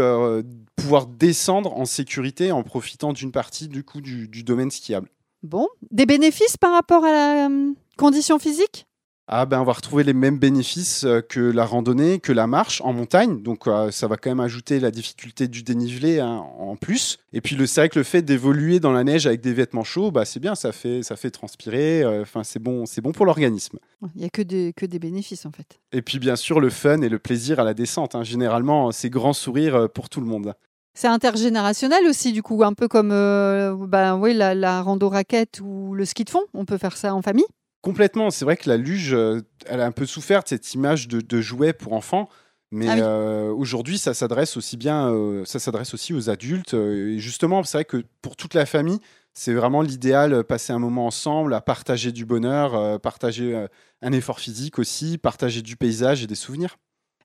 pouvoir 0.77 1.07
descendre 1.07 1.77
en 1.77 1.85
sécurité 1.85 2.53
en 2.53 2.63
profitant 2.63 3.13
d'une 3.13 3.33
partie 3.33 3.69
du 3.69 3.85
coup 3.85 4.01
du, 4.01 4.29
du 4.29 4.43
domaine 4.43 4.71
skiable. 4.71 5.09
Bon, 5.43 5.69
des 5.91 6.05
bénéfices 6.05 6.57
par 6.57 6.73
rapport 6.73 7.05
à 7.05 7.11
la 7.11 7.49
Conditions 7.97 8.39
physiques? 8.39 8.87
Ah 9.33 9.47
ben 9.47 9.61
on 9.61 9.65
va 9.65 9.75
retrouver 9.75 10.03
les 10.03 10.13
mêmes 10.13 10.39
bénéfices 10.39 11.05
euh, 11.05 11.21
que 11.21 11.39
la 11.39 11.65
randonnée, 11.65 12.19
que 12.19 12.33
la 12.33 12.49
marche 12.49 12.81
en 12.81 12.93
montagne. 12.93 13.41
Donc 13.43 13.69
euh, 13.69 13.93
ça 13.93 14.09
va 14.09 14.17
quand 14.17 14.29
même 14.29 14.41
ajouter 14.41 14.81
la 14.81 14.91
difficulté 14.91 15.47
du 15.47 15.63
dénivelé 15.63 16.19
hein, 16.19 16.43
en 16.59 16.75
plus. 16.75 17.19
Et 17.33 17.41
puis 17.41 17.57
c'est 17.69 17.81
vrai 17.81 17.89
que 17.89 17.99
le 18.01 18.05
fait 18.05 18.23
d'évoluer 18.23 18.81
dans 18.81 18.91
la 18.91 19.05
neige 19.05 19.29
avec 19.29 19.41
des 19.41 19.53
vêtements 19.53 19.85
chauds, 19.85 20.11
bah 20.11 20.25
c'est 20.25 20.41
bien, 20.41 20.57
ça 20.57 20.73
fait 20.73 21.05
ça 21.05 21.15
fait 21.15 21.31
transpirer. 21.31 22.03
Euh, 22.03 22.23
enfin 22.23 22.43
c'est 22.43 22.59
bon, 22.59 22.87
c'est 22.87 23.01
bon 23.01 23.13
pour 23.13 23.25
l'organisme. 23.25 23.79
Il 24.17 24.23
y 24.23 24.25
a 24.25 24.31
que 24.31 24.43
des 24.43 24.73
que 24.77 24.85
des 24.85 24.99
bénéfices 24.99 25.47
en 25.47 25.53
fait. 25.53 25.79
Et 25.93 26.03
puis 26.03 26.19
bien 26.19 26.35
sûr 26.35 26.59
le 26.59 26.69
fun 26.69 27.01
et 27.01 27.09
le 27.09 27.21
plaisir 27.21 27.61
à 27.61 27.65
la 27.65 27.73
descente. 27.73 28.17
Hein. 28.17 28.25
Généralement 28.25 28.91
c'est 28.91 29.11
grand 29.11 29.33
sourire 29.33 29.89
pour 29.95 30.09
tout 30.09 30.21
le 30.21 30.27
monde. 30.27 30.55
C'est 30.93 31.07
intergénérationnel 31.07 32.05
aussi, 32.09 32.33
du 32.33 32.43
coup, 32.43 32.65
un 32.65 32.73
peu 32.73 32.89
comme 32.89 33.11
ben, 33.11 34.19
oui, 34.19 34.35
la, 34.35 34.57
la 34.57 34.83
rando 34.83 35.09
raquette 35.09 35.61
ou 35.63 35.95
le 35.95 36.05
ski 36.05 36.25
de 36.25 36.31
fond. 36.31 36.43
On 36.53 36.65
peut 36.65 36.79
faire 36.79 36.97
ça 36.97 37.15
en 37.15 37.23
famille. 37.23 37.47
Complètement. 37.83 38.31
C'est 38.31 38.45
vrai 38.45 38.57
que 38.57 38.69
la 38.69 38.77
luge, 38.77 39.15
euh, 39.15 39.41
elle 39.67 39.81
a 39.81 39.87
un 39.87 39.93
peu 39.93 40.05
souffert 40.05 40.43
de 40.43 40.49
cette 40.49 40.75
image 40.75 41.09
de, 41.09 41.21
de 41.21 41.41
jouet 41.41 41.73
pour 41.73 41.95
enfants. 41.95 42.29
Mais 42.73 42.89
ah 42.89 42.99
euh, 42.99 43.51
aujourd'hui, 43.51 43.99
ça 43.99 44.15
s'adresse 44.15 44.57
aussi 44.57 44.77
bien, 44.77 45.11
euh, 45.11 45.45
ça 45.45 45.59
s'adresse 45.59 45.93
aussi 45.93 46.15
aux 46.15 46.31
adultes. 46.31 46.75
et 46.75 47.19
justement, 47.19 47.65
c'est 47.65 47.79
vrai 47.79 47.85
que 47.85 48.05
pour 48.23 48.37
toute 48.37 48.55
la 48.55 48.65
famille, 48.65 49.01
c'est 49.33 49.55
vraiment 49.55 49.83
l'idéal, 49.83 50.45
passer 50.45 50.73
un 50.73 50.79
moment 50.79 51.07
ensemble, 51.07 51.53
à 51.55 51.61
partager 51.61 52.13
du 52.13 52.25
bonheur, 52.25 53.01
partager 53.01 53.67
un 54.03 54.13
effort 54.13 54.39
physique 54.39 54.79
aussi, 54.79 55.19
partager 55.19 55.63
du 55.63 55.77
paysage 55.77 56.23
et 56.23 56.29
des 56.29 56.37
souvenirs. 56.37 56.77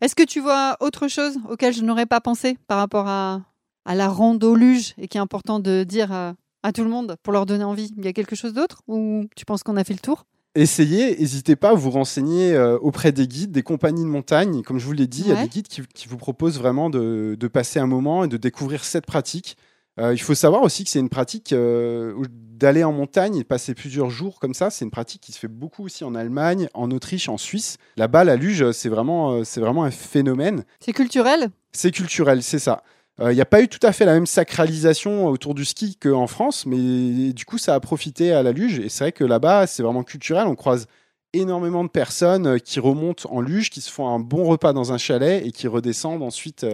Est-ce 0.02 0.16
que 0.16 0.24
tu 0.24 0.40
vois 0.40 0.78
autre 0.80 1.08
chose 1.08 1.38
auquel 1.48 1.74
je 1.74 1.84
n'aurais 1.84 2.06
pas 2.08 2.22
pensé 2.22 2.58
par 2.68 2.80
rapport 2.80 3.08
à, 3.08 3.42
à 3.86 3.94
la 3.94 4.08
rando 4.08 4.56
luge 4.56 4.96
et 4.98 5.08
qui 5.08 5.18
est 5.18 5.22
important 5.22 5.60
de 5.60 5.84
dire 5.84 6.12
à 6.12 6.72
tout 6.74 6.84
le 6.84 6.90
monde 6.90 7.18
pour 7.22 7.34
leur 7.34 7.46
donner 7.46 7.64
envie? 7.64 7.92
Il 7.98 8.06
y 8.06 8.08
a 8.08 8.14
quelque 8.14 8.36
chose 8.36 8.54
d'autre 8.54 8.82
ou 8.88 9.26
tu 9.36 9.46
penses 9.46 9.62
qu'on 9.62 9.78
a 9.78 9.84
fait 9.84 9.94
le 9.94 10.00
tour? 10.00 10.26
Essayez, 10.56 11.18
n'hésitez 11.18 11.56
pas 11.56 11.72
à 11.72 11.74
vous 11.74 11.92
renseigner 11.92 12.54
euh, 12.54 12.78
auprès 12.80 13.12
des 13.12 13.28
guides, 13.28 13.52
des 13.52 13.64
compagnies 13.64 14.04
de 14.04 14.10
montagne. 14.10 14.64
Comme 14.64 14.80
je 14.80 14.86
vous 14.86 14.94
l'ai 14.94 15.08
dit, 15.08 15.24
il 15.26 15.28
y 15.28 15.32
a 15.32 15.42
des 15.42 15.50
guides 15.50 15.68
qui, 15.68 16.08
vous 16.08 16.18
proposent 16.18 16.58
vraiment 16.58 16.90
de, 16.90 17.48
passer 17.52 17.80
un 17.80 17.88
moment 17.88 18.24
et 18.24 18.28
de 18.28 18.38
découvrir 18.38 18.84
cette 18.84 19.06
pratique. 19.06 19.58
Euh, 19.98 20.14
il 20.14 20.20
faut 20.20 20.36
savoir 20.36 20.62
aussi 20.64 20.84
que 20.84 20.90
c'est 20.90 21.00
une 21.00 21.10
pratique 21.10 21.54
euh, 21.54 22.14
d'aller 22.30 22.84
en 22.84 22.92
montagne 22.92 23.38
et 23.38 23.40
de 23.40 23.48
passer 23.48 23.74
plusieurs 23.74 24.10
jours 24.10 24.40
comme 24.40 24.54
ça. 24.54 24.70
C'est 24.70 24.84
une 24.84 24.92
pratique 24.92 25.22
qui 25.22 25.32
se 25.32 25.40
fait 25.40 25.48
beaucoup 25.48 25.86
aussi 25.86 26.04
en 26.04 26.16
Allemagne, 26.16 26.68
en 26.74 26.92
Autriche, 26.92 27.30
en 27.30 27.38
Suisse. 27.38 27.78
Là-bas, 27.96 28.24
la 28.24 28.36
luge, 28.36 28.72
c'est 28.72 28.90
vraiment, 28.90 29.44
c'est 29.46 29.62
vraiment 29.62 29.84
un 29.84 29.92
phénomène. 29.92 30.66
C'est 30.80 30.92
culturel? 30.94 31.50
C'est 31.72 31.92
culturel, 31.92 32.44
c'est 32.44 32.60
ça. 32.60 32.84
Il 33.22 33.34
n'y 33.34 33.42
a 33.42 33.46
pas 33.46 33.62
eu 33.62 33.68
tout 33.70 33.80
à 33.82 33.94
fait 33.94 34.04
la 34.06 34.14
même 34.14 34.26
sacralisation 34.26 35.28
autour 35.28 35.56
du 35.56 35.64
ski 35.64 35.96
qu'en 35.96 36.28
France, 36.28 36.66
mais 36.66 37.32
du 37.32 37.46
coup, 37.46 37.58
ça 37.58 37.74
a 37.74 37.80
profité 37.80 38.34
à 38.34 38.44
la 38.44 38.52
luge. 38.52 38.80
Et 38.80 38.90
c'est 38.90 39.06
vrai 39.06 39.12
que 39.14 39.24
là-bas, 39.24 39.68
c'est 39.68 39.84
vraiment 39.84 40.04
culturel. 40.04 40.48
On 40.48 40.56
croise 40.56 40.88
énormément 41.32 41.84
de 41.86 41.90
personnes 41.90 42.60
qui 42.60 42.80
remontent 42.80 43.30
en 43.30 43.40
luge, 43.42 43.70
qui 43.70 43.80
se 43.82 43.90
font 43.92 44.08
un 44.10 44.20
bon 44.20 44.44
repas 44.44 44.74
dans 44.74 44.92
un 44.92 44.98
chalet 44.98 45.46
et 45.46 45.52
qui 45.52 45.68
redescendent 45.68 46.24
ensuite 46.24 46.66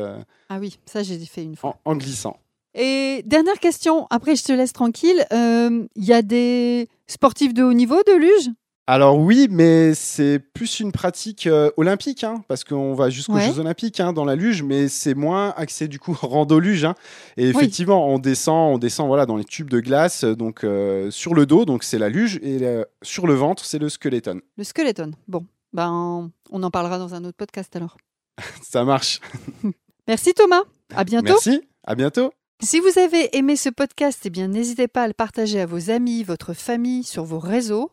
Ah 0.49 0.57
oui, 0.59 0.77
ça 0.85 1.03
j'ai 1.03 1.19
fait 1.25 1.43
une 1.43 1.55
fois. 1.55 1.77
en, 1.85 1.91
en 1.91 1.95
glissant. 1.95 2.37
Et 2.73 3.21
dernière 3.25 3.59
question, 3.59 4.07
après 4.09 4.35
je 4.35 4.43
te 4.43 4.51
laisse 4.51 4.71
tranquille. 4.73 5.25
Il 5.31 5.87
y 6.05 6.13
a 6.13 6.21
des 6.21 6.89
sportifs 7.07 7.53
de 7.53 7.63
haut 7.63 7.73
niveau 7.73 8.01
de 8.07 8.13
luge? 8.17 8.49
Alors 8.87 9.17
oui, 9.17 9.47
mais 9.49 9.93
c'est 9.93 10.39
plus 10.39 10.79
une 10.79 10.91
pratique 10.91 11.47
euh, 11.47 11.71
olympique, 11.77 12.23
hein, 12.23 12.43
parce 12.47 12.63
qu'on 12.63 12.93
va 12.93 13.09
jusqu'aux 13.09 13.33
Ouais. 13.35 13.45
Jeux 13.47 13.59
olympiques 13.59 13.99
hein, 13.99 14.11
dans 14.11 14.25
la 14.25 14.35
luge, 14.35 14.63
mais 14.63 14.87
c'est 14.89 15.13
moins 15.13 15.53
axé 15.55 15.87
du 15.87 15.99
coup 15.99 16.13
rando 16.21 16.59
luge. 16.59 16.83
hein. 16.83 16.95
Et 17.37 17.47
effectivement, 17.47 18.07
on 18.09 18.19
descend, 18.19 18.73
on 18.75 18.77
descend 18.77 19.07
voilà 19.07 19.25
dans 19.25 19.37
les 19.37 19.45
tubes 19.45 19.69
de 19.69 19.79
glace, 19.79 20.23
euh, 20.25 20.35
donc 20.35 20.63
euh, 20.63 21.09
sur 21.11 21.33
le 21.35 21.45
dos, 21.45 21.63
donc 21.65 21.83
c'est 21.83 21.99
la 21.99 22.09
luge, 22.09 22.39
et 22.41 22.57
euh, 22.63 22.83
sur 23.01 23.27
le 23.27 23.33
ventre, 23.33 23.63
c'est 23.63 23.79
le 23.79 23.87
skeleton. 23.87 24.41
Le 24.57 24.63
skeleton. 24.63 25.11
Bon, 25.27 25.45
ben 25.71 26.31
on 26.51 26.63
en 26.63 26.71
parlera 26.71 26.97
dans 26.97 27.13
un 27.13 27.23
autre 27.23 27.37
podcast 27.37 27.73
alors. 27.75 27.95
Ça 28.61 28.83
marche. 28.83 29.19
Merci 30.07 30.33
Thomas. 30.33 30.63
À 30.93 31.03
bientôt. 31.05 31.27
Merci. 31.27 31.61
À 31.85 31.95
bientôt. 31.95 32.31
Si 32.63 32.79
vous 32.79 32.99
avez 32.99 33.35
aimé 33.37 33.55
ce 33.55 33.69
podcast, 33.69 34.19
eh 34.25 34.29
bien 34.29 34.47
n'hésitez 34.47 34.87
pas 34.87 35.03
à 35.03 35.07
le 35.07 35.13
partager 35.13 35.59
à 35.61 35.65
vos 35.65 35.89
amis, 35.89 36.23
votre 36.23 36.53
famille, 36.53 37.03
sur 37.03 37.23
vos 37.23 37.39
réseaux. 37.39 37.91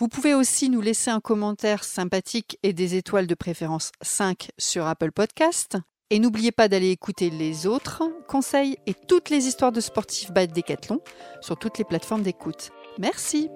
Vous 0.00 0.08
pouvez 0.08 0.32
aussi 0.32 0.70
nous 0.70 0.80
laisser 0.80 1.10
un 1.10 1.20
commentaire 1.20 1.84
sympathique 1.84 2.58
et 2.62 2.72
des 2.72 2.94
étoiles 2.94 3.26
de 3.26 3.34
préférence 3.34 3.92
5 4.00 4.48
sur 4.56 4.86
Apple 4.86 5.12
Podcast. 5.12 5.76
Et 6.08 6.18
n'oubliez 6.18 6.52
pas 6.52 6.68
d'aller 6.68 6.88
écouter 6.88 7.28
les 7.28 7.66
autres 7.66 8.04
conseils 8.26 8.78
et 8.86 8.94
toutes 8.94 9.28
les 9.28 9.46
histoires 9.46 9.72
de 9.72 9.80
sportifs 9.82 10.32
by 10.32 10.48
Decathlon 10.48 11.00
sur 11.42 11.58
toutes 11.58 11.76
les 11.76 11.84
plateformes 11.84 12.22
d'écoute. 12.22 12.70
Merci. 12.98 13.50